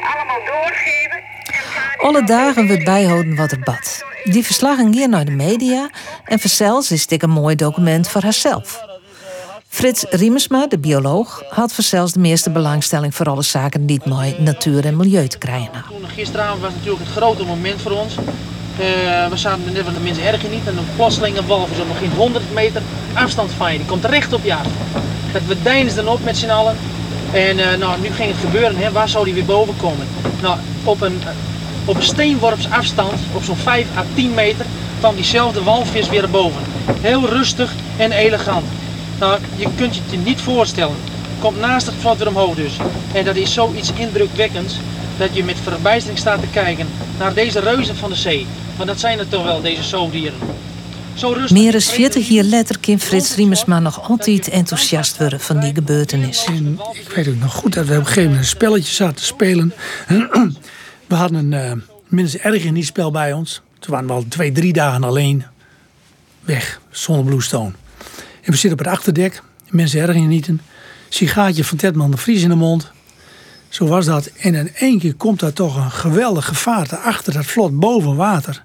allemaal 0.00 0.40
doorgeven. 0.44 1.22
Alle 1.96 2.24
dagen 2.24 2.66
wordt 2.66 2.84
bijhouden 2.84 3.36
wat 3.36 3.52
er 3.52 3.60
bad. 3.60 4.04
Die 4.24 4.44
verslagen 4.44 4.92
hier 4.92 5.08
naar 5.08 5.24
de 5.24 5.30
media 5.30 5.90
en 6.24 6.38
vanzelfs 6.38 6.90
is 6.90 7.06
dit 7.06 7.22
een 7.22 7.30
mooi 7.30 7.56
document 7.56 8.08
voor 8.08 8.22
haarzelf. 8.22 8.80
Frits 9.68 10.04
Riemersma, 10.10 10.66
de 10.66 10.78
bioloog, 10.78 11.42
had 11.48 11.72
vanzelfs 11.72 12.12
de 12.12 12.18
meeste 12.18 12.50
belangstelling 12.50 13.14
voor 13.14 13.26
alle 13.26 13.42
zaken 13.42 13.86
die 13.86 13.96
het 13.96 14.06
mooi 14.06 14.36
natuur 14.38 14.84
en 14.84 14.96
milieu 14.96 15.28
te 15.28 15.38
krijgen 15.38 15.84
Gisteravond 16.16 16.60
was 16.60 16.72
natuurlijk 16.72 17.04
het 17.04 17.16
grote 17.16 17.44
moment 17.44 17.80
voor 17.80 17.90
ons. 17.92 18.14
Eh, 18.16 19.28
we 19.28 19.36
zaten 19.36 19.72
net 19.72 19.84
van 19.84 19.94
de 19.94 20.00
mensen 20.00 20.26
erg 20.26 20.50
niet 20.50 20.66
en 20.66 20.76
een 20.76 20.94
plotseling 20.96 21.36
een 21.36 21.46
walvis 21.46 21.78
op 21.78 21.86
nog 21.86 21.98
geen 21.98 22.12
100 22.16 22.52
meter 22.52 22.82
afstand 23.12 23.50
van 23.52 23.72
je. 23.72 23.78
Die 23.78 23.86
komt 23.86 24.04
recht 24.04 24.32
op 24.32 24.44
je 24.44 24.54
af. 24.54 24.66
Dat 25.32 25.42
we 25.46 25.62
deinsden 25.62 26.08
op 26.08 26.24
met 26.24 26.36
z'n 26.36 26.50
allen. 26.50 26.76
En 27.32 27.58
eh, 27.58 27.78
nou, 27.78 28.00
nu 28.00 28.10
ging 28.10 28.30
het 28.30 28.40
gebeuren, 28.40 28.76
hè. 28.76 28.92
waar 28.92 29.08
zou 29.08 29.24
die 29.24 29.34
weer 29.34 29.44
boven 29.44 29.76
komen? 29.76 30.06
Nou, 30.42 30.58
op 30.84 31.00
een, 31.00 31.20
eh, 31.24 31.28
op 31.84 31.96
op 33.32 33.44
zo'n 33.44 33.56
5 33.56 33.86
à 33.96 34.04
10 34.14 34.34
meter, 34.34 34.66
kwam 34.98 35.14
diezelfde 35.14 35.62
walvis 35.62 36.08
weer 36.08 36.30
boven. 36.30 36.62
Heel 37.00 37.28
rustig 37.28 37.72
en 37.96 38.12
elegant. 38.12 38.64
Nou, 39.18 39.38
je 39.56 39.68
kunt 39.76 39.94
je 39.94 40.00
het 40.10 40.24
niet 40.24 40.40
voorstellen. 40.40 40.96
Komt 41.38 41.60
naast 41.60 41.86
het 41.86 41.94
vlot 42.00 42.18
weer 42.18 42.28
omhoog 42.28 42.54
dus. 42.54 42.72
En 43.12 43.24
dat 43.24 43.36
is 43.36 43.52
zoiets 43.52 43.92
indrukwekkends 43.92 44.74
dat 45.18 45.28
je 45.32 45.44
met 45.44 45.56
verbijstering 45.62 46.18
staat 46.18 46.40
te 46.40 46.46
kijken 46.52 46.88
naar 47.18 47.34
deze 47.34 47.60
reuzen 47.60 47.96
van 47.96 48.10
de 48.10 48.16
zee. 48.16 48.46
Want 48.76 48.88
dat 48.88 49.00
zijn 49.00 49.18
het 49.18 49.30
toch 49.30 49.44
wel, 49.44 49.60
deze 49.60 49.82
zoogdieren. 49.82 50.38
Zo 51.16 51.32
rustig. 51.32 51.50
Meer 51.50 51.72
dan 51.72 51.80
40 51.80 52.28
jaar 52.28 52.44
later 52.44 52.78
kan 52.78 53.00
Frits 53.00 53.34
Riemersma 53.34 53.78
nog 53.78 54.08
altijd 54.08 54.48
enthousiast 54.48 55.18
worden 55.18 55.40
van 55.40 55.60
die 55.60 55.74
gebeurtenis. 55.74 56.44
En 56.44 56.78
ik 56.92 57.08
weet 57.14 57.28
ook 57.28 57.38
nog 57.38 57.52
goed 57.52 57.72
dat 57.72 57.86
we 57.86 57.92
op 57.92 57.98
een 57.98 58.06
gegeven 58.06 58.22
moment 58.22 58.40
een 58.40 58.48
spelletje 58.48 58.94
zaten 58.94 59.14
te 59.14 59.24
spelen. 59.24 59.74
We 61.08 61.14
hadden 61.14 61.52
een 61.52 61.76
uh, 61.78 61.82
minstens 62.06 62.42
erg 62.42 62.64
in 62.64 62.74
die 62.74 62.84
spel 62.84 63.10
bij 63.10 63.32
ons. 63.32 63.62
Toen 63.78 63.90
waren 63.90 64.06
we 64.06 64.12
al 64.12 64.24
twee, 64.28 64.52
drie 64.52 64.72
dagen 64.72 65.04
alleen 65.04 65.44
weg, 66.40 66.80
zonder 66.90 67.24
Bluestone. 67.24 67.72
En 68.42 68.52
we 68.52 68.56
zitten 68.56 68.72
op 68.72 68.78
het 68.78 68.94
achterdek, 68.94 69.42
mensen 69.68 70.00
erg 70.00 70.12
genieten. 70.12 70.60
Sigaatje 71.08 71.64
van 71.64 71.78
Tedman 71.78 72.10
de 72.10 72.16
Vries 72.16 72.42
in 72.42 72.48
de 72.48 72.54
mond. 72.54 72.90
Zo 73.68 73.86
was 73.86 74.06
dat. 74.06 74.26
En 74.26 74.54
in 74.54 74.74
één 74.74 74.98
keer 74.98 75.14
komt 75.14 75.40
daar 75.40 75.52
toch 75.52 75.76
een 75.76 75.90
geweldig 75.90 76.44
gevaarte 76.44 76.96
achter 76.96 77.32
dat 77.32 77.46
vlot 77.46 77.78
boven 77.78 78.16
water. 78.16 78.64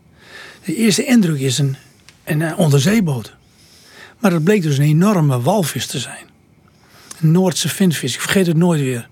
De 0.66 0.76
eerste 0.76 1.06
indruk 1.06 1.40
is 1.40 1.58
een, 1.58 1.76
een 2.32 2.40
uh, 2.40 2.60
onderzeeboot. 2.60 3.34
Maar 4.20 4.32
dat 4.32 4.44
bleek 4.44 4.62
dus 4.62 4.78
een 4.78 4.84
enorme 4.84 5.42
walvis 5.42 5.86
te 5.86 6.00
zijn. 6.00 6.26
Een 7.22 7.32
Noordse 7.32 7.70
vinvis, 7.70 8.14
ik 8.14 8.22
vergeet 8.22 8.48
het 8.48 8.58
nooit 8.58 8.82
weer. 8.82 9.10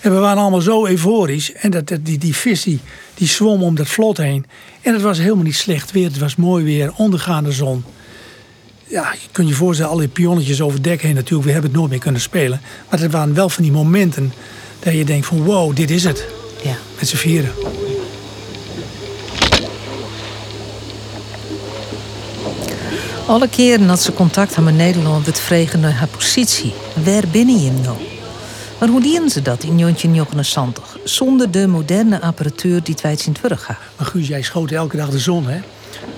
En 0.00 0.14
we 0.14 0.18
waren 0.18 0.42
allemaal 0.42 0.60
zo 0.60 0.86
euforisch. 0.86 1.52
En 1.52 1.70
dat, 1.70 1.92
die, 2.00 2.18
die 2.18 2.34
vis 2.34 2.62
die, 2.62 2.80
die 3.14 3.28
zwom 3.28 3.62
om 3.62 3.74
dat 3.74 3.88
vlot 3.88 4.16
heen. 4.16 4.46
En 4.82 4.92
het 4.92 5.02
was 5.02 5.18
helemaal 5.18 5.44
niet 5.44 5.56
slecht 5.56 5.90
weer. 5.90 6.04
Het 6.04 6.18
was 6.18 6.36
mooi 6.36 6.64
weer, 6.64 6.92
ondergaande 6.96 7.52
zon. 7.52 7.84
Ja, 8.86 9.12
je 9.12 9.28
kunt 9.32 9.48
je 9.48 9.54
voorstellen, 9.54 9.92
alle 9.92 10.08
pionnetjes 10.08 10.60
over 10.60 10.74
het 10.74 10.84
dek 10.84 11.02
heen 11.02 11.14
natuurlijk. 11.14 11.44
We 11.44 11.52
hebben 11.52 11.70
het 11.70 11.78
nooit 11.78 11.90
meer 11.90 12.00
kunnen 12.00 12.20
spelen. 12.20 12.60
Maar 12.90 13.00
het 13.00 13.12
waren 13.12 13.34
wel 13.34 13.48
van 13.48 13.62
die 13.62 13.72
momenten 13.72 14.32
dat 14.78 14.94
je 14.94 15.04
denkt 15.04 15.26
van 15.26 15.44
wow, 15.44 15.76
dit 15.76 15.90
is 15.90 16.04
het. 16.04 16.26
Ja. 16.64 16.76
Met 16.98 17.08
z'n 17.08 17.16
vieren. 17.16 17.52
Alle 23.30 23.48
keren 23.48 23.86
dat 23.86 24.00
ze 24.00 24.12
contact 24.12 24.54
hebben 24.54 24.76
met 24.76 24.84
Nederland 24.84 25.24
werd 25.24 25.40
vregen 25.40 25.80
naar 25.80 25.92
haar 25.92 26.08
positie. 26.08 26.72
Waar 27.04 27.28
binnen 27.30 27.60
je 27.60 27.70
nou? 27.72 27.96
Maar 28.78 28.88
hoe 28.88 29.00
dienen 29.00 29.30
ze 29.30 29.42
dat 29.42 29.62
in 29.62 29.76
1979 29.78 30.98
zonder 31.04 31.50
de 31.50 31.66
moderne 31.66 32.20
apparatuur 32.20 32.82
die 32.82 32.94
wij 33.02 33.18
in 33.26 33.36
het 33.40 33.60
gaan? 33.60 33.76
Maar 33.96 34.06
Guus, 34.06 34.28
jij 34.28 34.42
schoot 34.42 34.70
elke 34.70 34.96
dag 34.96 35.10
de 35.10 35.18
zon, 35.18 35.46
hè? 35.46 35.60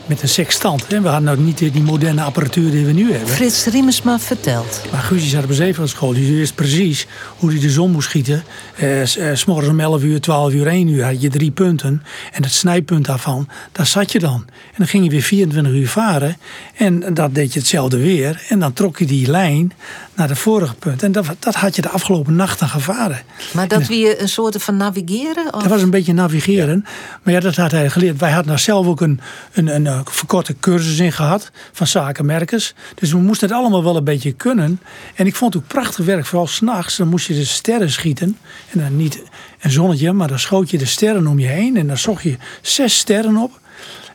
Met 0.07 0.23
een 0.23 0.29
sextant. 0.29 0.89
Hè? 0.89 1.01
We 1.01 1.09
hadden 1.09 1.25
nou 1.25 1.39
niet 1.39 1.59
die 1.59 1.83
moderne 1.83 2.23
apparatuur 2.23 2.71
die 2.71 2.87
we 2.87 2.93
nu 2.93 3.11
hebben. 3.13 3.29
Frits 3.29 3.67
Riemersma 3.67 4.19
vertelt. 4.19 4.81
Maar 4.93 5.01
Guus 5.01 5.31
zat 5.31 5.43
op 5.43 5.49
een 5.49 5.55
zeevaartschool. 5.55 6.13
Dus 6.13 6.27
je 6.27 6.35
wist 6.35 6.55
precies 6.55 7.07
hoe 7.37 7.51
hij 7.51 7.61
de 7.61 7.71
zon 7.71 7.91
moest 7.91 8.09
schieten. 8.09 8.45
Eh, 8.77 9.35
s 9.35 9.45
morgens 9.45 9.69
om 9.69 9.81
11 9.81 10.03
uur, 10.03 10.21
12 10.21 10.53
uur, 10.53 10.67
1 10.67 10.89
uur 10.89 11.05
had 11.05 11.23
je 11.23 11.29
drie 11.29 11.51
punten. 11.51 12.03
En 12.33 12.43
het 12.43 12.53
snijpunt 12.53 13.07
daarvan, 13.07 13.49
daar 13.73 13.87
zat 13.87 14.13
je 14.13 14.19
dan. 14.19 14.45
En 14.47 14.75
dan 14.77 14.87
ging 14.87 15.05
je 15.05 15.11
weer 15.11 15.23
24 15.23 15.73
uur 15.73 15.89
varen. 15.89 16.37
En 16.75 17.15
dat 17.15 17.35
deed 17.35 17.53
je 17.53 17.59
hetzelfde 17.59 17.97
weer. 17.97 18.43
En 18.49 18.59
dan 18.59 18.73
trok 18.73 18.99
je 18.99 19.07
die 19.07 19.31
lijn 19.31 19.73
naar 20.15 20.29
de 20.29 20.37
vorige 20.37 20.75
punt. 20.75 21.03
En 21.03 21.13
dat, 21.13 21.27
dat 21.39 21.55
had 21.55 21.77
je 21.77 21.83
de 21.83 21.89
afgelopen 21.89 22.37
nachten 22.37 22.69
gevaren. 22.69 23.21
Maar 23.53 23.69
dat 23.69 23.87
we 23.87 24.21
een 24.21 24.29
soort 24.29 24.63
van 24.63 24.77
navigeren? 24.77 25.55
Of? 25.55 25.63
Dat 25.63 25.71
was 25.71 25.83
een 25.83 25.91
beetje 25.91 26.13
navigeren. 26.13 26.85
Maar 27.23 27.35
ja, 27.35 27.41
dat 27.41 27.57
had 27.57 27.71
hij 27.71 27.91
geleerd. 27.91 28.19
Wij 28.19 28.31
hadden 28.31 28.47
nou 28.47 28.59
zelf 28.59 28.87
ook 28.87 29.01
een, 29.01 29.21
een, 29.53 29.75
een 29.75 29.87
een 29.93 30.05
verkorte 30.13 30.55
cursus 30.61 30.99
in 30.99 31.13
gehad 31.13 31.51
van 31.73 31.87
zakenmerkers. 31.87 32.75
Dus 32.95 33.13
we 33.13 33.19
moesten 33.19 33.49
het 33.49 33.57
allemaal 33.57 33.85
wel 33.85 33.97
een 33.97 34.05
beetje 34.05 34.33
kunnen. 34.33 34.81
En 35.15 35.27
ik 35.27 35.37
vond 35.37 35.55
het 35.55 35.63
ook 35.63 35.69
prachtig 35.69 36.05
werk, 36.05 36.27
vooral 36.27 36.47
s'nachts. 36.47 36.97
Dan 36.97 37.09
moest 37.09 37.27
je 37.27 37.35
de 37.35 37.45
sterren 37.45 37.91
schieten. 37.91 38.39
En 38.71 38.79
dan 38.79 38.97
niet 38.97 39.23
een 39.61 39.71
zonnetje, 39.71 40.13
maar 40.13 40.29
dan 40.29 40.39
schoot 40.39 40.71
je 40.71 40.79
de 40.79 40.87
sterren 40.87 41.27
om 41.27 41.39
je 41.39 41.47
heen. 41.47 41.77
En 41.77 41.87
dan 41.87 41.99
zocht 41.99 42.23
je 42.23 42.37
zes 42.61 42.99
sterren 42.99 43.37
op. 43.37 43.61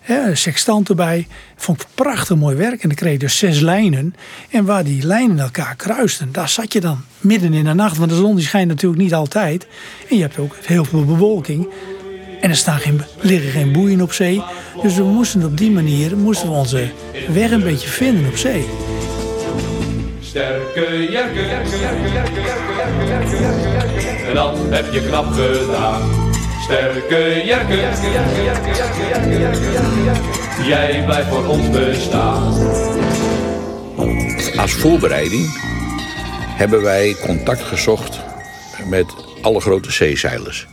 Een 0.05 0.37
sextant 0.37 0.89
erbij. 0.89 1.27
Vond 1.55 1.81
ik 1.81 1.87
prachtig 1.95 2.37
mooi 2.37 2.55
werk. 2.55 2.81
En 2.81 2.87
dan 2.87 2.97
kreeg 2.97 3.11
je 3.11 3.19
dus 3.19 3.37
zes 3.37 3.59
lijnen. 3.59 4.15
En 4.49 4.65
waar 4.65 4.83
die 4.83 5.05
lijnen 5.05 5.39
elkaar 5.39 5.75
kruisten, 5.75 6.31
daar 6.31 6.49
zat 6.49 6.73
je 6.73 6.81
dan 6.81 7.03
midden 7.19 7.53
in 7.53 7.63
de 7.63 7.73
nacht. 7.73 7.97
Want 7.97 8.09
de 8.09 8.15
zon 8.15 8.35
die 8.35 8.45
schijnt 8.45 8.67
natuurlijk 8.67 9.01
niet 9.01 9.13
altijd. 9.13 9.67
En 10.09 10.15
je 10.15 10.21
hebt 10.21 10.37
ook 10.37 10.55
heel 10.61 10.85
veel 10.85 11.05
bewolking. 11.05 11.67
En 12.41 12.49
er 12.49 12.55
staan 12.55 12.79
geen, 12.79 13.01
liggen 13.19 13.51
geen 13.51 13.71
boeien 13.71 14.01
op 14.01 14.13
zee. 14.13 14.41
Dus 14.81 14.95
we 14.95 15.03
moesten 15.03 15.43
op 15.43 15.57
die 15.57 15.71
manier 15.71 16.17
moesten 16.17 16.49
we 16.49 16.53
onze 16.55 16.89
weg 17.33 17.51
een 17.51 17.63
beetje 17.63 17.87
vinden 17.87 18.25
op 18.27 18.37
zee. 18.37 18.65
Sterke 20.21 21.07
Jerke, 21.11 21.45
Jerke, 21.45 21.77
Jerke, 21.79 22.09
Jerke, 22.11 22.41
Jerke, 22.41 23.11
Jerke, 23.11 24.01
Jerke. 24.01 24.25
En 24.27 24.33
dat 24.33 24.57
heb 24.69 24.93
je 24.93 25.01
knap 25.07 25.25
gedaan. 25.33 26.01
Sterke 26.63 27.41
Jerke, 27.45 27.75
Jerke, 27.75 28.09
Jerke, 28.11 28.43
Jerke, 28.43 28.67
Jerke, 28.67 29.37
Jerke, 29.37 29.69
Jerke, 29.69 30.03
Jerke. 30.03 30.67
Jij 30.67 31.03
blijft 31.05 31.27
voor 31.27 31.45
ons 31.45 31.69
bestaan. 31.69 32.53
Als 34.57 34.73
voorbereiding 34.73 35.45
hebben 36.57 36.81
wij 36.81 37.15
contact 37.21 37.61
gezocht 37.61 38.19
met 38.89 39.05
alle 39.41 39.59
grote 39.59 39.91
zeezeilers. 39.91 40.67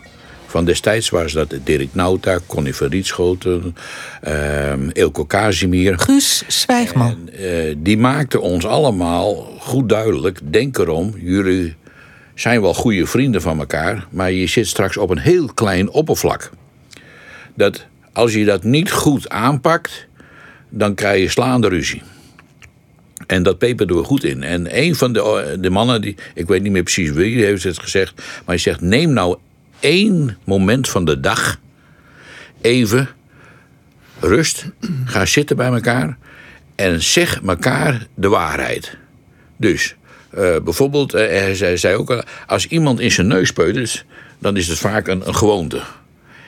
Van 0.55 0.65
destijds 0.65 1.11
was 1.11 1.33
dat 1.33 1.55
Dirk 1.65 1.89
Nauta, 1.93 2.39
Connie 2.47 2.75
van 2.75 2.89
Rietschoten, 2.89 3.77
ehm 4.21 4.89
Eelco 4.89 5.27
Casimir. 5.27 5.99
Guus 5.99 6.43
Zwijgman. 6.47 7.29
Eh, 7.29 7.75
die 7.77 7.99
maakten 7.99 8.41
ons 8.43 8.67
allemaal 8.67 9.35
goed 9.59 9.89
duidelijk: 9.89 10.39
denk 10.43 10.79
erom, 10.79 11.15
jullie 11.17 11.77
zijn 12.35 12.61
wel 12.61 12.75
goede 12.75 13.07
vrienden 13.07 13.43
van 13.43 13.59
elkaar, 13.59 14.07
maar 14.11 14.33
je 14.33 14.47
zit 14.47 14.67
straks 14.67 14.97
op 14.97 15.11
een 15.11 15.19
heel 15.19 15.47
klein 15.55 15.91
oppervlak. 15.91 16.51
Dat 17.55 17.87
als 18.13 18.35
je 18.35 18.45
dat 18.45 18.65
niet 18.65 18.93
goed 18.93 19.29
aanpakt, 19.29 20.07
dan 20.69 20.95
krijg 20.95 21.21
je 21.21 21.29
slaande 21.29 21.69
ruzie. 21.69 22.03
En 23.27 23.43
dat 23.43 23.59
peperden 23.59 23.97
we 23.97 24.05
goed 24.05 24.25
in. 24.25 24.43
En 24.43 24.79
een 24.79 24.95
van 24.95 25.13
de, 25.13 25.57
de 25.61 25.71
mannen, 25.71 26.01
die, 26.01 26.17
ik 26.35 26.47
weet 26.47 26.63
niet 26.63 26.73
meer 26.73 26.83
precies 26.83 27.11
wie, 27.11 27.35
die 27.35 27.45
heeft 27.45 27.63
het 27.63 27.79
gezegd. 27.79 28.17
Maar 28.17 28.43
hij 28.45 28.59
zegt: 28.59 28.81
neem 28.81 29.13
nou 29.13 29.37
één 29.85 30.37
moment 30.45 30.89
van 30.89 31.05
de 31.05 31.21
dag 31.21 31.61
even 32.61 33.09
rust. 34.21 34.67
Ga 35.05 35.27
zitten 35.27 35.57
bij 35.57 35.73
elkaar 35.73 36.19
en 36.75 37.03
zeg 37.03 37.41
elkaar 37.47 38.07
de 38.15 38.29
waarheid. 38.29 38.97
Dus 39.57 39.95
eh, 40.31 40.57
bijvoorbeeld, 40.65 41.15
eh, 41.15 41.29
hij 41.29 41.77
zei, 41.77 41.97
ook, 41.97 42.11
al, 42.11 42.23
als 42.47 42.67
iemand 42.67 43.01
in 43.01 43.13
zijn 43.13 43.27
neus 43.27 43.53
peutert, 43.53 44.05
dan 44.39 44.57
is 44.57 44.69
het 44.69 44.79
vaak 44.79 45.09
een, 45.09 45.29
een 45.29 45.35
gewoonte. 45.35 45.81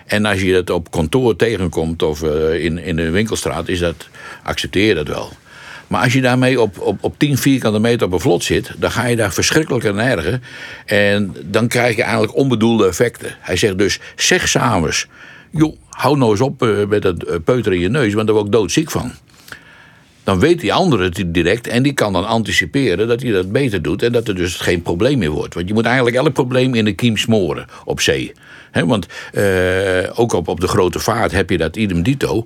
En 0.06 0.24
als 0.24 0.40
je 0.40 0.52
dat 0.52 0.70
op 0.70 0.90
kantoor 0.90 1.36
tegenkomt 1.36 2.02
of 2.02 2.22
eh, 2.22 2.64
in, 2.64 2.78
in 2.78 2.96
de 2.96 3.10
winkelstraat, 3.10 3.68
is 3.68 3.78
dat, 3.78 4.08
accepteer 4.42 4.86
je 4.86 4.94
dat 4.94 5.08
wel. 5.08 5.32
Maar 5.86 6.02
als 6.02 6.12
je 6.12 6.20
daarmee 6.20 6.60
op, 6.60 6.80
op, 6.80 6.98
op 7.00 7.18
10 7.18 7.38
vierkante 7.38 7.78
meter 7.78 8.12
op 8.12 8.20
vlot 8.20 8.44
zit, 8.44 8.72
dan 8.76 8.90
ga 8.90 9.06
je 9.06 9.16
daar 9.16 9.32
verschrikkelijk 9.32 9.86
aan 9.86 10.00
ergen. 10.00 10.42
En 10.86 11.34
dan 11.44 11.68
krijg 11.68 11.96
je 11.96 12.02
eigenlijk 12.02 12.36
onbedoelde 12.36 12.86
effecten. 12.86 13.36
Hij 13.40 13.56
zegt 13.56 13.78
dus, 13.78 14.00
zeg 14.16 14.48
s'avonds, 14.48 15.06
joh, 15.50 15.76
hou 15.88 16.18
nou 16.18 16.30
eens 16.30 16.40
op 16.40 16.62
eh, 16.62 16.86
met 16.88 17.02
dat 17.02 17.22
eh, 17.22 17.36
peuteren 17.44 17.78
in 17.78 17.82
je 17.82 17.88
neus, 17.88 18.14
want 18.14 18.26
daar 18.26 18.36
word 18.36 18.46
ik 18.46 18.52
doodziek 18.52 18.90
van. 18.90 19.12
Dan 20.24 20.38
weet 20.38 20.60
die 20.60 20.72
andere 20.72 21.04
het 21.04 21.24
direct 21.26 21.66
en 21.66 21.82
die 21.82 21.92
kan 21.92 22.12
dan 22.12 22.26
anticiperen 22.26 23.08
dat 23.08 23.22
hij 23.22 23.30
dat 23.30 23.52
beter 23.52 23.82
doet 23.82 24.02
en 24.02 24.12
dat 24.12 24.28
er 24.28 24.34
dus 24.34 24.56
geen 24.56 24.82
probleem 24.82 25.18
meer 25.18 25.30
wordt. 25.30 25.54
Want 25.54 25.68
je 25.68 25.74
moet 25.74 25.84
eigenlijk 25.84 26.16
elk 26.16 26.32
probleem 26.32 26.74
in 26.74 26.84
de 26.84 26.92
kiem 26.92 27.16
smoren 27.16 27.66
op 27.84 28.00
zee. 28.00 28.32
Want 28.72 29.06
eh, 29.32 29.44
ook 30.14 30.32
op, 30.32 30.48
op 30.48 30.60
de 30.60 30.68
grote 30.68 30.98
vaart 30.98 31.32
heb 31.32 31.50
je 31.50 31.58
dat 31.58 31.76
idem 31.76 32.02
dito. 32.02 32.42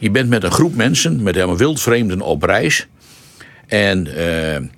Je 0.00 0.10
bent 0.10 0.28
met 0.28 0.44
een 0.44 0.50
groep 0.50 0.74
mensen, 0.74 1.22
met 1.22 1.34
helemaal 1.34 1.56
wildvreemden 1.56 2.20
op 2.20 2.42
reis. 2.42 2.86
En 3.66 4.06
eh, 4.06 4.68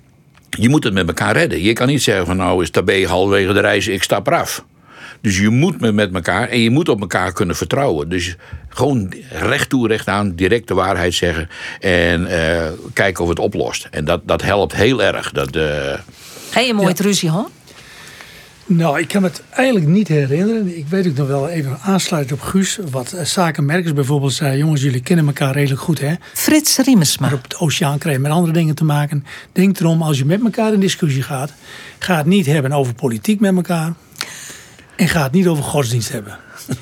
je 0.49 0.69
moet 0.69 0.83
het 0.83 0.93
met 0.93 1.07
elkaar 1.07 1.33
redden. 1.33 1.61
Je 1.61 1.73
kan 1.73 1.87
niet 1.87 2.03
zeggen 2.03 2.25
van 2.25 2.37
nou 2.37 2.61
is 2.61 2.69
tabé 2.69 3.07
halverwege 3.07 3.53
de 3.53 3.59
reis, 3.59 3.87
ik 3.87 4.03
stap 4.03 4.27
eraf. 4.27 4.65
Dus 5.21 5.39
je 5.39 5.49
moet 5.49 5.79
me 5.79 5.91
met 5.91 6.13
elkaar 6.13 6.49
en 6.49 6.59
je 6.59 6.69
moet 6.69 6.89
op 6.89 7.01
elkaar 7.01 7.33
kunnen 7.33 7.55
vertrouwen. 7.55 8.09
Dus 8.09 8.35
gewoon 8.69 9.13
recht 9.29 9.69
toe, 9.69 9.87
recht 9.87 10.07
aan, 10.07 10.35
direct 10.35 10.67
de 10.67 10.73
waarheid 10.73 11.13
zeggen. 11.13 11.49
En 11.79 12.27
eh, 12.27 12.71
kijken 12.93 13.23
of 13.23 13.29
het 13.29 13.39
oplost. 13.39 13.87
En 13.91 14.05
dat, 14.05 14.21
dat 14.25 14.41
helpt 14.41 14.75
heel 14.75 15.03
erg. 15.03 15.31
Dat, 15.31 15.55
eh, 15.55 15.97
Heb 16.51 16.65
je 16.65 16.73
mooi 16.73 16.93
ruzie, 16.97 17.29
hoor? 17.29 17.49
Nou, 18.65 18.99
ik 18.99 19.07
kan 19.07 19.21
me 19.21 19.27
het 19.27 19.43
eigenlijk 19.49 19.87
niet 19.87 20.07
herinneren. 20.07 20.77
Ik 20.77 20.87
weet 20.87 21.07
ook 21.07 21.15
nog 21.15 21.27
wel 21.27 21.49
even 21.49 21.79
aansluiten 21.81 22.35
op 22.35 22.41
Guus. 22.41 22.79
Wat 22.91 23.11
eh, 23.11 23.25
zakenmerkers 23.25 23.93
bijvoorbeeld 23.93 24.33
zei. 24.33 24.57
Jongens, 24.57 24.81
jullie 24.81 25.01
kennen 25.01 25.25
elkaar 25.25 25.53
redelijk 25.53 25.81
goed, 25.81 25.99
hè? 25.99 26.13
Frits 26.33 26.77
Riemesma. 26.77 27.25
Maar 27.25 27.35
op 27.35 27.43
het 27.43 27.57
oceaan 27.57 27.97
je 28.03 28.19
met 28.19 28.31
andere 28.31 28.53
dingen 28.53 28.75
te 28.75 28.83
maken. 28.83 29.25
Denk 29.51 29.79
erom, 29.79 30.01
als 30.01 30.17
je 30.17 30.25
met 30.25 30.43
elkaar 30.43 30.73
in 30.73 30.79
discussie 30.79 31.23
gaat... 31.23 31.53
ga 31.99 32.17
het 32.17 32.25
niet 32.25 32.45
hebben 32.45 32.71
over 32.71 32.93
politiek 32.93 33.39
met 33.39 33.55
elkaar. 33.55 33.93
En 34.95 35.07
ga 35.07 35.23
het 35.23 35.31
niet 35.31 35.47
over 35.47 35.63
godsdienst 35.63 36.11
hebben. 36.11 36.37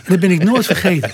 Dat 0.08 0.20
ben 0.20 0.32
ik 0.32 0.44
nooit 0.44 0.66
vergeten. 0.66 1.12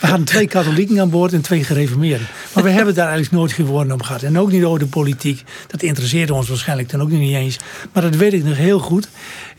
We 0.00 0.06
hadden 0.06 0.24
twee 0.24 0.46
katholieken 0.46 1.00
aan 1.00 1.10
boord 1.10 1.32
en 1.32 1.40
twee 1.40 1.64
gereformeerden. 1.64 2.26
Maar 2.54 2.64
we 2.64 2.70
hebben 2.70 2.94
daar 2.94 3.08
eigenlijk 3.08 3.36
nooit 3.36 3.52
geen 3.52 3.66
woorden 3.66 3.92
om 3.92 4.02
gehad. 4.02 4.22
En 4.22 4.38
ook 4.38 4.50
niet 4.50 4.64
over 4.64 4.78
de 4.78 4.86
politiek. 4.86 5.42
Dat 5.66 5.82
interesseerde 5.82 6.34
ons 6.34 6.48
waarschijnlijk 6.48 6.90
dan 6.90 7.00
ook 7.00 7.10
niet 7.10 7.34
eens. 7.34 7.56
Maar 7.92 8.02
dat 8.02 8.16
weet 8.16 8.32
ik 8.32 8.44
nog 8.44 8.56
heel 8.56 8.78
goed. 8.78 9.08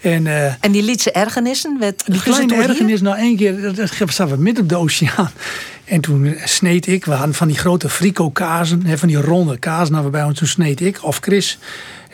En, 0.02 0.28
eh, 0.28 0.46
En 0.60 0.72
die 0.72 0.84
lietse 0.84 1.12
ergernissen 1.12 1.80
werd 1.80 2.04
die 2.06 2.22
kleine 2.22 2.56
ergernis, 2.56 3.02
nou 3.02 3.18
één 3.18 3.38
keer, 3.38 3.76
dat, 3.76 3.92
staan 4.06 4.30
we 4.30 4.38
midden 4.38 4.64
op 4.64 4.70
de 4.70 4.76
oceaan. 4.76 5.32
En 5.86 6.02
toen 6.02 6.38
sneed 6.44 6.88
ik, 6.88 7.06
we 7.06 7.12
hadden 7.12 7.36
van 7.36 7.48
die 7.48 7.58
grote 7.58 7.90
frico 7.90 8.30
kazen, 8.30 8.98
van 8.98 9.08
die 9.08 9.22
ronde 9.22 9.58
kazen 9.58 9.94
hadden 9.94 10.12
we 10.12 10.18
bij 10.18 10.28
ons. 10.28 10.38
Toen 10.38 10.48
sneed 10.48 10.82
ik, 10.82 11.04
of 11.04 11.18
Chris, 11.22 11.58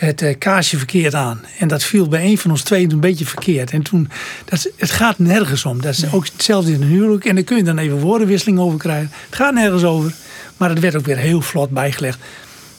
het 0.06 0.22
eh, 0.22 0.38
kaasje 0.38 0.78
verkeerd 0.78 1.14
aan. 1.14 1.42
En 1.60 1.68
dat 1.68 1.84
viel 1.84 2.08
bij 2.08 2.26
een 2.26 2.38
van 2.38 2.52
ons 2.52 2.62
tweeën 2.62 2.92
een 2.92 3.00
beetje 3.00 3.26
verkeerd. 3.26 3.72
En 3.72 3.82
toen, 3.82 4.10
dat, 4.46 4.72
het 4.76 4.92
gaat 4.92 5.20
nergens 5.20 5.66
om. 5.66 5.82
Dat 5.82 5.94
is 5.94 6.14
ook 6.14 6.26
hetzelfde 6.26 6.72
in 6.74 6.82
een 6.82 6.88
huwelijk. 6.88 7.26
En 7.26 7.36
daar 7.36 7.44
kun 7.44 7.58
je 7.58 7.64
dan 7.64 7.78
even 7.78 8.00
woordenwisseling 8.00 8.60
over 8.60 8.80
krijgen. 8.80 9.12
Het 9.26 9.36
gaat 9.36 9.54
nergens 9.54 9.84
over. 9.84 10.14
Maar 10.58 10.70
het 10.70 10.80
werd 10.80 10.96
ook 10.96 11.06
weer 11.06 11.18
heel 11.18 11.42
vlot 11.42 11.70
bijgelegd. 11.70 12.20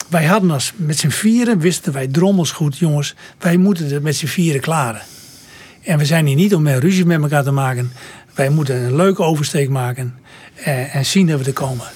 Wij 0.08 0.24
hadden 0.24 0.50
als 0.50 0.72
met 0.76 0.98
z'n 0.98 1.08
vieren, 1.08 1.58
wisten 1.58 1.92
wij 1.92 2.06
drommels 2.06 2.50
goed, 2.50 2.78
jongens. 2.78 3.14
Wij 3.38 3.56
moeten 3.56 3.88
het 3.90 4.02
met 4.02 4.16
z'n 4.16 4.26
vieren 4.26 4.60
klaren. 4.60 5.02
En 5.82 5.98
we 5.98 6.04
zijn 6.04 6.26
hier 6.26 6.36
niet 6.36 6.54
om 6.54 6.66
een 6.66 6.80
ruzie 6.80 7.04
met 7.04 7.22
elkaar 7.22 7.42
te 7.42 7.50
maken. 7.50 7.92
Wij 8.34 8.48
moeten 8.48 8.76
een 8.76 8.96
leuke 8.96 9.22
oversteek 9.22 9.68
maken. 9.68 10.14
eh, 10.54 10.94
en 10.94 11.06
zien 11.06 11.26
dat 11.26 11.38
we 11.38 11.44
er 11.46 11.52
komen. 11.52 11.86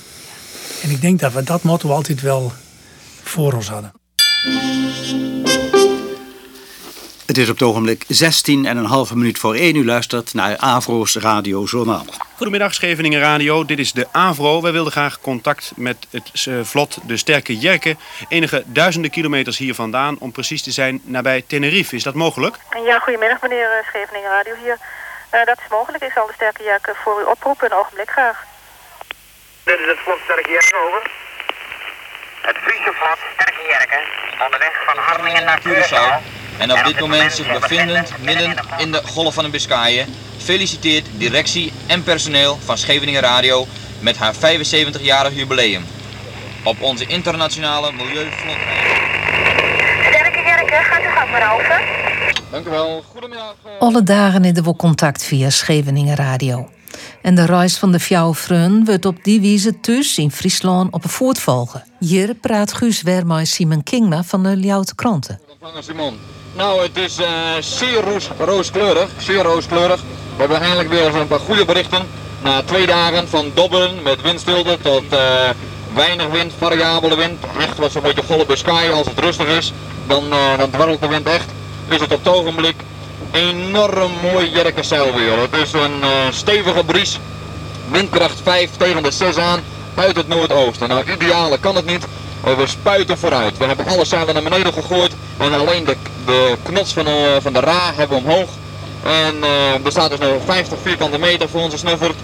En 0.82 0.90
ik 0.90 1.00
denk 1.00 1.20
dat 1.20 1.32
we 1.32 1.42
dat 1.42 1.62
motto 1.62 1.90
altijd 1.90 2.20
wel 2.20 2.52
voor 3.22 3.52
ons 3.52 3.68
hadden. 3.68 4.05
Het 7.26 7.44
is 7.44 7.50
op 7.50 7.58
het 7.58 7.68
ogenblik 7.68 8.04
16 8.08 8.66
en 8.66 8.76
een 8.76 8.84
halve 8.84 9.16
minuut 9.16 9.38
voor 9.38 9.54
1. 9.54 9.76
U 9.76 9.84
luistert 9.84 10.34
naar 10.34 10.56
Avro's 10.58 11.16
Radio 11.16 11.64
Journaal. 11.64 12.04
Goedemiddag 12.36 12.74
Scheveningen 12.74 13.20
Radio, 13.20 13.64
dit 13.64 13.78
is 13.78 13.92
de 13.92 14.06
AVRO. 14.12 14.62
Wij 14.62 14.72
wilden 14.72 14.92
graag 14.92 15.20
contact 15.20 15.72
met 15.76 15.96
het 16.10 16.46
eh, 16.46 16.54
vlot 16.62 16.98
de 17.06 17.16
Sterke 17.16 17.58
Jerke. 17.58 17.96
Enige 18.28 18.62
duizenden 18.66 19.10
kilometers 19.10 19.58
hier 19.58 19.74
vandaan, 19.74 20.16
om 20.18 20.32
precies 20.32 20.62
te 20.62 20.70
zijn 20.70 21.00
nabij 21.04 21.44
Tenerife. 21.46 21.96
Is 21.96 22.02
dat 22.02 22.14
mogelijk? 22.14 22.56
Ja, 22.84 22.98
goedemiddag 22.98 23.42
meneer 23.42 23.78
eh, 23.78 23.86
Scheveningen 23.86 24.30
Radio 24.30 24.54
hier. 24.62 24.78
Eh, 25.30 25.44
dat 25.44 25.58
is 25.58 25.70
mogelijk. 25.70 26.04
Ik 26.04 26.12
zal 26.12 26.26
de 26.26 26.32
sterke 26.32 26.62
jerken 26.62 26.94
voor 26.94 27.20
u 27.20 27.24
oproepen. 27.24 27.70
Een 27.70 27.78
ogenblik 27.78 28.10
graag. 28.10 28.44
Dit 29.64 29.78
is 29.78 29.86
het 29.86 29.98
vlot 29.98 30.18
Sterke 30.24 30.50
Jerken, 30.50 30.78
over. 30.78 31.25
Het 32.46 32.56
Friese 32.62 32.92
vlot 32.94 33.18
Sterke 33.34 33.62
Jerken, 33.68 34.02
onderweg 34.44 34.74
van 34.86 34.96
Harlingen 34.96 35.44
naar 35.44 35.60
Curaçao. 35.60 36.22
En 36.58 36.72
op 36.72 36.84
dit 36.84 37.00
moment 37.00 37.32
zich 37.32 37.60
bevindend 37.60 38.18
midden 38.18 38.54
in 38.78 38.92
de 38.92 39.02
Golf 39.04 39.34
van 39.34 39.44
de 39.44 39.50
Biscayen, 39.50 40.14
feliciteert 40.38 41.06
directie 41.12 41.72
en 41.86 42.02
personeel 42.02 42.58
van 42.64 42.78
Scheveningen 42.78 43.20
Radio 43.20 43.66
met 44.00 44.16
haar 44.16 44.34
75-jarig 44.34 45.34
jubileum. 45.34 45.86
Op 46.64 46.80
onze 46.80 47.06
internationale 47.06 47.92
milieuvlot. 47.92 48.56
Sterke 50.08 50.42
Jerke, 50.44 50.74
gaat 50.74 51.02
u 51.02 51.08
gang 51.08 51.30
maar 51.30 51.54
over. 51.54 51.80
Dank 52.50 52.66
u 52.66 52.70
wel. 52.70 53.04
Goedemiddag. 53.12 53.54
Alle 53.78 54.02
dagen 54.02 54.44
in 54.44 54.54
de 54.54 54.62
we 54.62 54.76
contact 54.76 55.24
via 55.24 55.50
Scheveningen 55.50 56.16
Radio. 56.16 56.68
En 57.22 57.34
de 57.34 57.44
reis 57.44 57.76
van 57.76 57.92
de 57.92 58.00
Fjouwfreun 58.00 58.84
wordt 58.84 59.04
op 59.04 59.16
die 59.22 59.40
wijze 59.40 59.80
thuis 59.80 60.18
in 60.18 60.30
Friesland 60.30 60.92
op 60.92 61.04
een 61.04 61.10
voortvolgen. 61.10 61.84
Hier 61.98 62.34
praat 62.34 62.72
Guus 62.72 63.02
weer 63.02 63.26
met 63.26 63.48
Simon 63.48 63.82
Kingma 63.82 64.22
van 64.22 64.42
de 64.42 64.56
Ljoute 64.56 64.94
Kranten. 64.94 65.40
Simon. 65.80 66.18
Nou, 66.56 66.82
het 66.82 66.96
is 66.96 67.18
eh, 67.18 67.28
zeer 67.60 68.00
roos, 68.00 68.28
rooskleurig. 68.38 69.10
Zeer 69.18 69.42
rooskleurig. 69.42 70.00
We 70.00 70.42
hebben 70.42 70.60
eindelijk 70.60 70.88
weer 70.88 71.14
een 71.14 71.26
paar 71.26 71.38
goede 71.38 71.64
berichten. 71.64 72.02
Na 72.42 72.62
twee 72.62 72.86
dagen 72.86 73.28
van 73.28 73.50
dobbelen 73.54 74.02
met 74.02 74.22
windstilte 74.22 74.78
tot 74.82 75.02
uh, 75.12 75.18
weinig 75.94 76.28
wind, 76.28 76.52
variabele 76.58 77.16
wind, 77.16 77.44
echt 77.58 77.78
wat 77.78 77.92
zo'n 77.92 78.02
beetje 78.02 78.22
golven 78.22 78.58
sky 78.58 78.88
als 78.92 79.06
het 79.06 79.18
rustig 79.18 79.46
is, 79.46 79.72
dan, 80.06 80.24
uh, 80.24 80.58
dan 80.58 80.70
dwarrelt 80.70 81.00
de 81.00 81.08
wind 81.08 81.26
echt, 81.26 81.50
is 81.88 82.00
het 82.00 82.12
op 82.12 82.24
het 82.24 82.34
ogenblik 82.34 82.76
enorm 83.32 84.12
mooi 84.22 84.50
jerkenzeil 84.50 85.14
weer. 85.14 85.40
Het 85.40 85.54
is 85.62 85.72
een 85.72 85.98
uh, 86.00 86.08
stevige 86.30 86.84
bries, 86.84 87.18
windkracht 87.90 88.40
5 88.42 88.70
tegen 88.76 89.02
de 89.02 89.10
6 89.10 89.36
aan, 89.36 89.60
uit 89.94 90.16
het 90.16 90.28
noordoosten. 90.28 90.88
Nou, 90.88 91.12
ideale 91.12 91.58
kan 91.58 91.76
het 91.76 91.86
niet, 91.86 92.04
we 92.40 92.66
spuiten 92.66 93.18
vooruit. 93.18 93.58
We 93.58 93.64
hebben 93.64 93.86
alle 93.86 94.04
zeilen 94.04 94.34
naar 94.34 94.42
beneden 94.42 94.72
gegooid 94.72 95.12
en 95.36 95.52
alleen 95.52 95.84
de, 95.84 95.96
de 96.26 96.56
knots 96.62 96.92
van 96.92 97.04
de, 97.04 97.38
van 97.42 97.52
de 97.52 97.60
ra 97.60 97.92
hebben 97.94 98.18
we 98.18 98.24
omhoog. 98.24 98.48
En 99.02 99.34
uh, 99.40 99.84
er 99.84 99.90
staat 99.90 100.10
dus 100.10 100.18
nog 100.18 100.42
50 100.44 100.78
vierkante 100.82 101.18
meter 101.18 101.48
voor 101.48 101.60
onze 101.60 101.78
snuffert. 101.78 102.16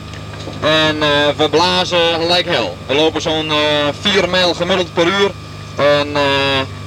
En 0.60 0.98
we 1.36 1.48
blazen 1.50 2.26
lijkt 2.26 2.48
hel. 2.48 2.76
We 2.86 2.94
lopen 2.94 3.22
zo'n 3.22 3.46
uh, 3.46 3.88
eh, 3.88 3.94
4 4.00 4.28
mijl 4.28 4.54
gemiddeld 4.54 4.94
per 4.94 5.06
uur. 5.06 5.30
En 5.76 6.12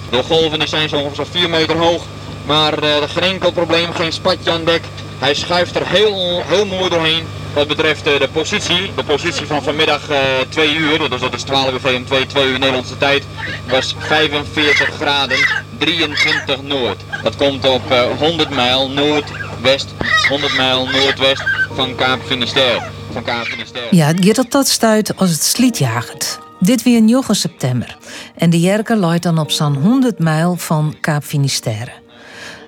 de 0.09 0.23
golven 0.23 0.59
die 0.59 0.67
zijn 0.67 0.89
zo 0.89 0.95
ongeveer 0.95 1.25
4 1.31 1.49
meter 1.49 1.77
hoog. 1.77 2.01
Maar 2.45 2.73
geen 3.07 3.23
enkel 3.23 3.51
probleem, 3.51 3.93
geen 3.93 4.11
spatje 4.11 4.51
aan 4.51 4.63
dek. 4.63 4.81
Hij 5.19 5.33
schuift 5.33 5.75
er 5.75 5.87
heel, 5.87 6.43
heel 6.45 6.65
mooi 6.65 6.89
doorheen. 6.89 7.23
Wat 7.53 7.67
betreft 7.67 8.03
de 8.03 8.29
positie, 8.31 8.91
de 8.95 9.03
positie 9.03 9.45
van 9.45 9.63
vanmiddag 9.63 10.01
2 10.49 10.75
uur, 10.75 11.09
dus 11.09 11.21
dat 11.21 11.33
is 11.33 11.43
12 11.43 11.71
uur 11.71 11.79
VM 11.79 12.03
2, 12.05 12.25
2 12.25 12.47
uur 12.47 12.59
Nederlandse 12.59 12.97
tijd, 12.97 13.23
was 13.69 13.95
45 13.99 14.89
graden 14.95 15.37
23 15.77 16.61
noord. 16.61 17.01
Dat 17.23 17.35
komt 17.35 17.67
op 17.67 17.93
100 18.19 18.49
mijl 18.49 18.89
noordwest, 18.89 19.93
100 20.29 20.57
mijl 20.57 20.87
noordwest 20.87 21.43
van 21.71 21.95
Kaap 21.95 22.19
Finisterre. 22.25 22.81
Van 23.11 23.23
Kaap 23.23 23.45
Finisterre. 23.45 23.87
Ja, 23.95 24.13
het 24.13 24.51
tot 24.51 24.67
stuit 24.67 25.17
als 25.17 25.29
het 25.29 25.43
sliet 25.43 25.77
jaagt. 25.77 26.39
Dit 26.59 26.83
weer 26.83 27.01
9 27.01 27.35
september. 27.35 27.97
En 28.35 28.49
de 28.49 28.59
Jerke 28.59 28.95
luidt 28.95 29.23
dan 29.23 29.39
op 29.39 29.51
zo'n 29.51 29.75
100 29.75 30.19
mijl 30.19 30.55
van 30.55 30.95
Kaap 31.01 31.23
Finisterre. 31.23 32.04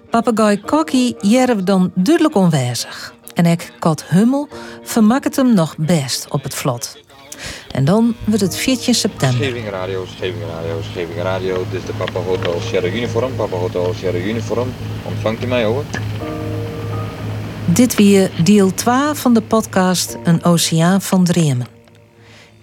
Papegaai 0.09 0.61
Kokkie 0.61 1.15
jerf 1.19 1.63
dan 1.63 1.91
duidelijk 1.95 2.35
onwijzig. 2.35 3.13
En 3.33 3.45
ik, 3.45 3.73
Kat 3.79 4.03
Hummel, 4.03 4.47
vermaakt 4.83 5.35
hem 5.35 5.53
nog 5.53 5.75
best 5.77 6.25
op 6.29 6.43
het 6.43 6.55
vlot. 6.55 6.97
En 7.71 7.85
dan 7.85 8.15
wordt 8.23 8.41
het 8.41 8.57
14 8.57 8.93
september. 8.95 9.43
Scheving 9.43 9.69
Radio, 9.69 10.05
Scheving 10.05 10.43
Radio, 10.55 10.81
Scheving 10.81 11.21
Radio. 11.21 11.65
Dit 11.71 11.81
is 11.81 11.85
de 11.85 11.93
Papa 11.93 12.19
Hotel 12.19 12.61
Sierra 12.61 12.87
Uniform. 12.87 13.35
Papa 13.35 13.55
Hotel 13.55 13.93
Sierra 13.93 14.17
Uniform. 14.17 14.73
Ontvangt 15.03 15.43
u 15.43 15.47
mij 15.47 15.65
over? 15.65 15.83
Dit 17.65 17.95
weer 17.95 18.31
deel 18.43 18.73
2 18.73 18.95
van 19.13 19.33
de 19.33 19.41
podcast 19.41 20.17
Een 20.23 20.43
Oceaan 20.43 21.01
van 21.01 21.23
Dreamen. 21.23 21.76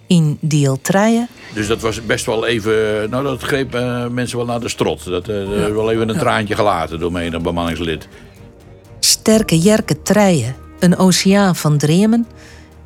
In 0.07 0.37
deel 0.41 0.81
3. 0.81 1.27
Dus 1.53 1.67
dat 1.67 1.81
was 1.81 2.05
best 2.05 2.25
wel 2.25 2.45
even. 2.45 3.09
Nou, 3.09 3.23
dat 3.23 3.41
greep 3.41 3.75
uh, 3.75 4.07
mensen 4.07 4.37
wel 4.37 4.45
naar 4.45 4.59
de 4.59 4.69
strot. 4.69 5.05
Dat 5.05 5.29
uh, 5.29 5.43
ja. 5.43 5.71
wel 5.71 5.91
even 5.91 6.09
een 6.09 6.17
traantje 6.17 6.55
gelaten 6.55 6.99
door 6.99 7.19
een 7.19 7.41
bemanningslid. 7.41 8.07
Sterke 8.99 9.59
Jerke 9.59 10.01
Treien, 10.01 10.55
Een 10.79 10.97
Oceaan 10.97 11.55
van 11.55 11.77
Dreamen, 11.77 12.27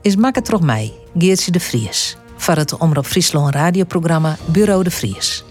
is 0.02 0.16
makker 0.16 0.44
toch 0.44 0.62
mij, 0.62 0.94
Geertje 1.18 1.52
de 1.52 1.60
Vries. 1.60 2.18
Van 2.38 2.58
het 2.58 2.78
Omroep 2.78 3.06
Friesland 3.06 3.56
radioprogramma 3.56 4.38
Bureau 4.46 4.84
de 4.84 4.92
Vries. 4.92 5.44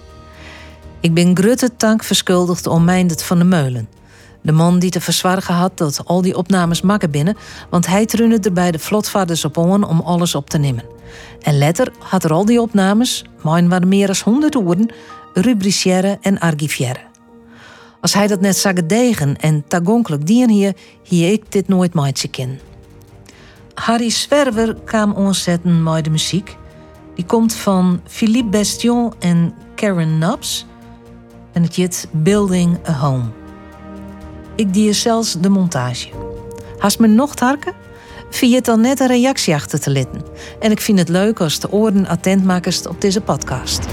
Ik 1.01 1.15
ben 1.15 1.37
grutte 1.37 1.77
tank 1.77 2.05
verschuldigd 2.05 2.67
om 2.67 2.85
Mijndert 2.85 3.23
van 3.23 3.39
de 3.39 3.45
Meulen 3.45 3.89
de 4.43 4.53
man 4.53 4.79
die 4.79 4.91
te 4.91 5.01
verzwargen 5.01 5.55
had 5.55 5.79
dat 5.79 6.01
al 6.05 6.23
die 6.23 6.37
opnames 6.37 6.81
makken 6.81 7.11
binnen, 7.11 7.37
want 7.71 7.87
hij 7.87 8.07
trunde 8.07 8.39
er 8.39 8.53
bij 8.53 8.71
de 8.71 8.79
vlotvaders 8.79 9.45
op 9.45 9.57
om 9.57 10.01
alles 10.01 10.35
op 10.35 10.51
te 10.51 10.59
nemen. 10.59 10.85
En 11.41 11.59
letter 11.59 11.93
had 11.99 12.25
er 12.25 12.33
al 12.33 12.45
die 12.45 12.61
opnames, 12.61 13.25
mijn 13.43 13.69
waren 13.69 13.89
meer 13.89 14.07
dan 14.07 14.17
honderd 14.25 14.55
woorden, 14.55 14.91
rubriciëren 15.35 16.19
en 16.21 16.39
archiviëren. 16.39 17.07
Als 18.01 18.15
hij 18.15 18.27
dat 18.27 18.41
net 18.41 18.57
zag 18.57 18.73
degen 18.73 19.37
en 19.37 19.65
tagonkelijk 19.69 20.27
dien 20.27 20.51
hier, 20.51 20.73
hier 21.03 21.33
ik 21.33 21.53
dit 21.53 21.69
nooit 21.69 21.95
meidje 21.95 22.29
ken. 22.29 22.61
Harry 23.75 24.09
Swerver 24.09 24.75
kwam 24.85 25.13
ontzetten 25.13 25.83
met 25.83 26.05
de 26.05 26.11
muziek. 26.11 26.57
Die 27.15 27.25
komt 27.25 27.55
van 27.55 28.01
Philippe 28.07 28.49
Bestion 28.49 29.13
en 29.19 29.55
Karen 29.75 30.19
Nubs. 30.19 30.67
En 31.53 31.63
het 31.63 31.77
jit 31.77 32.09
Building 32.13 32.79
a 32.89 32.93
Home. 32.93 33.25
Ik 34.57 34.75
die 34.75 34.93
zelfs 34.93 35.41
de 35.41 35.49
montage. 35.49 36.09
Haast 36.79 36.99
me 36.99 37.07
nog 37.07 37.39
harken? 37.39 37.75
Het 38.29 38.65
dan 38.65 38.81
net 38.81 39.01
een 39.01 39.07
reactie 39.07 39.55
achter 39.55 39.81
te 39.81 39.91
litten? 39.91 40.23
En 40.61 40.71
ik 40.71 40.81
vind 40.81 40.99
het 40.99 41.09
leuk 41.09 41.41
als 41.41 41.61
de 41.61 41.73
oren 41.73 42.07
attent 42.07 42.45
maken 42.45 42.73
op 42.89 43.01
deze 43.01 43.21
podcast. 43.21 43.87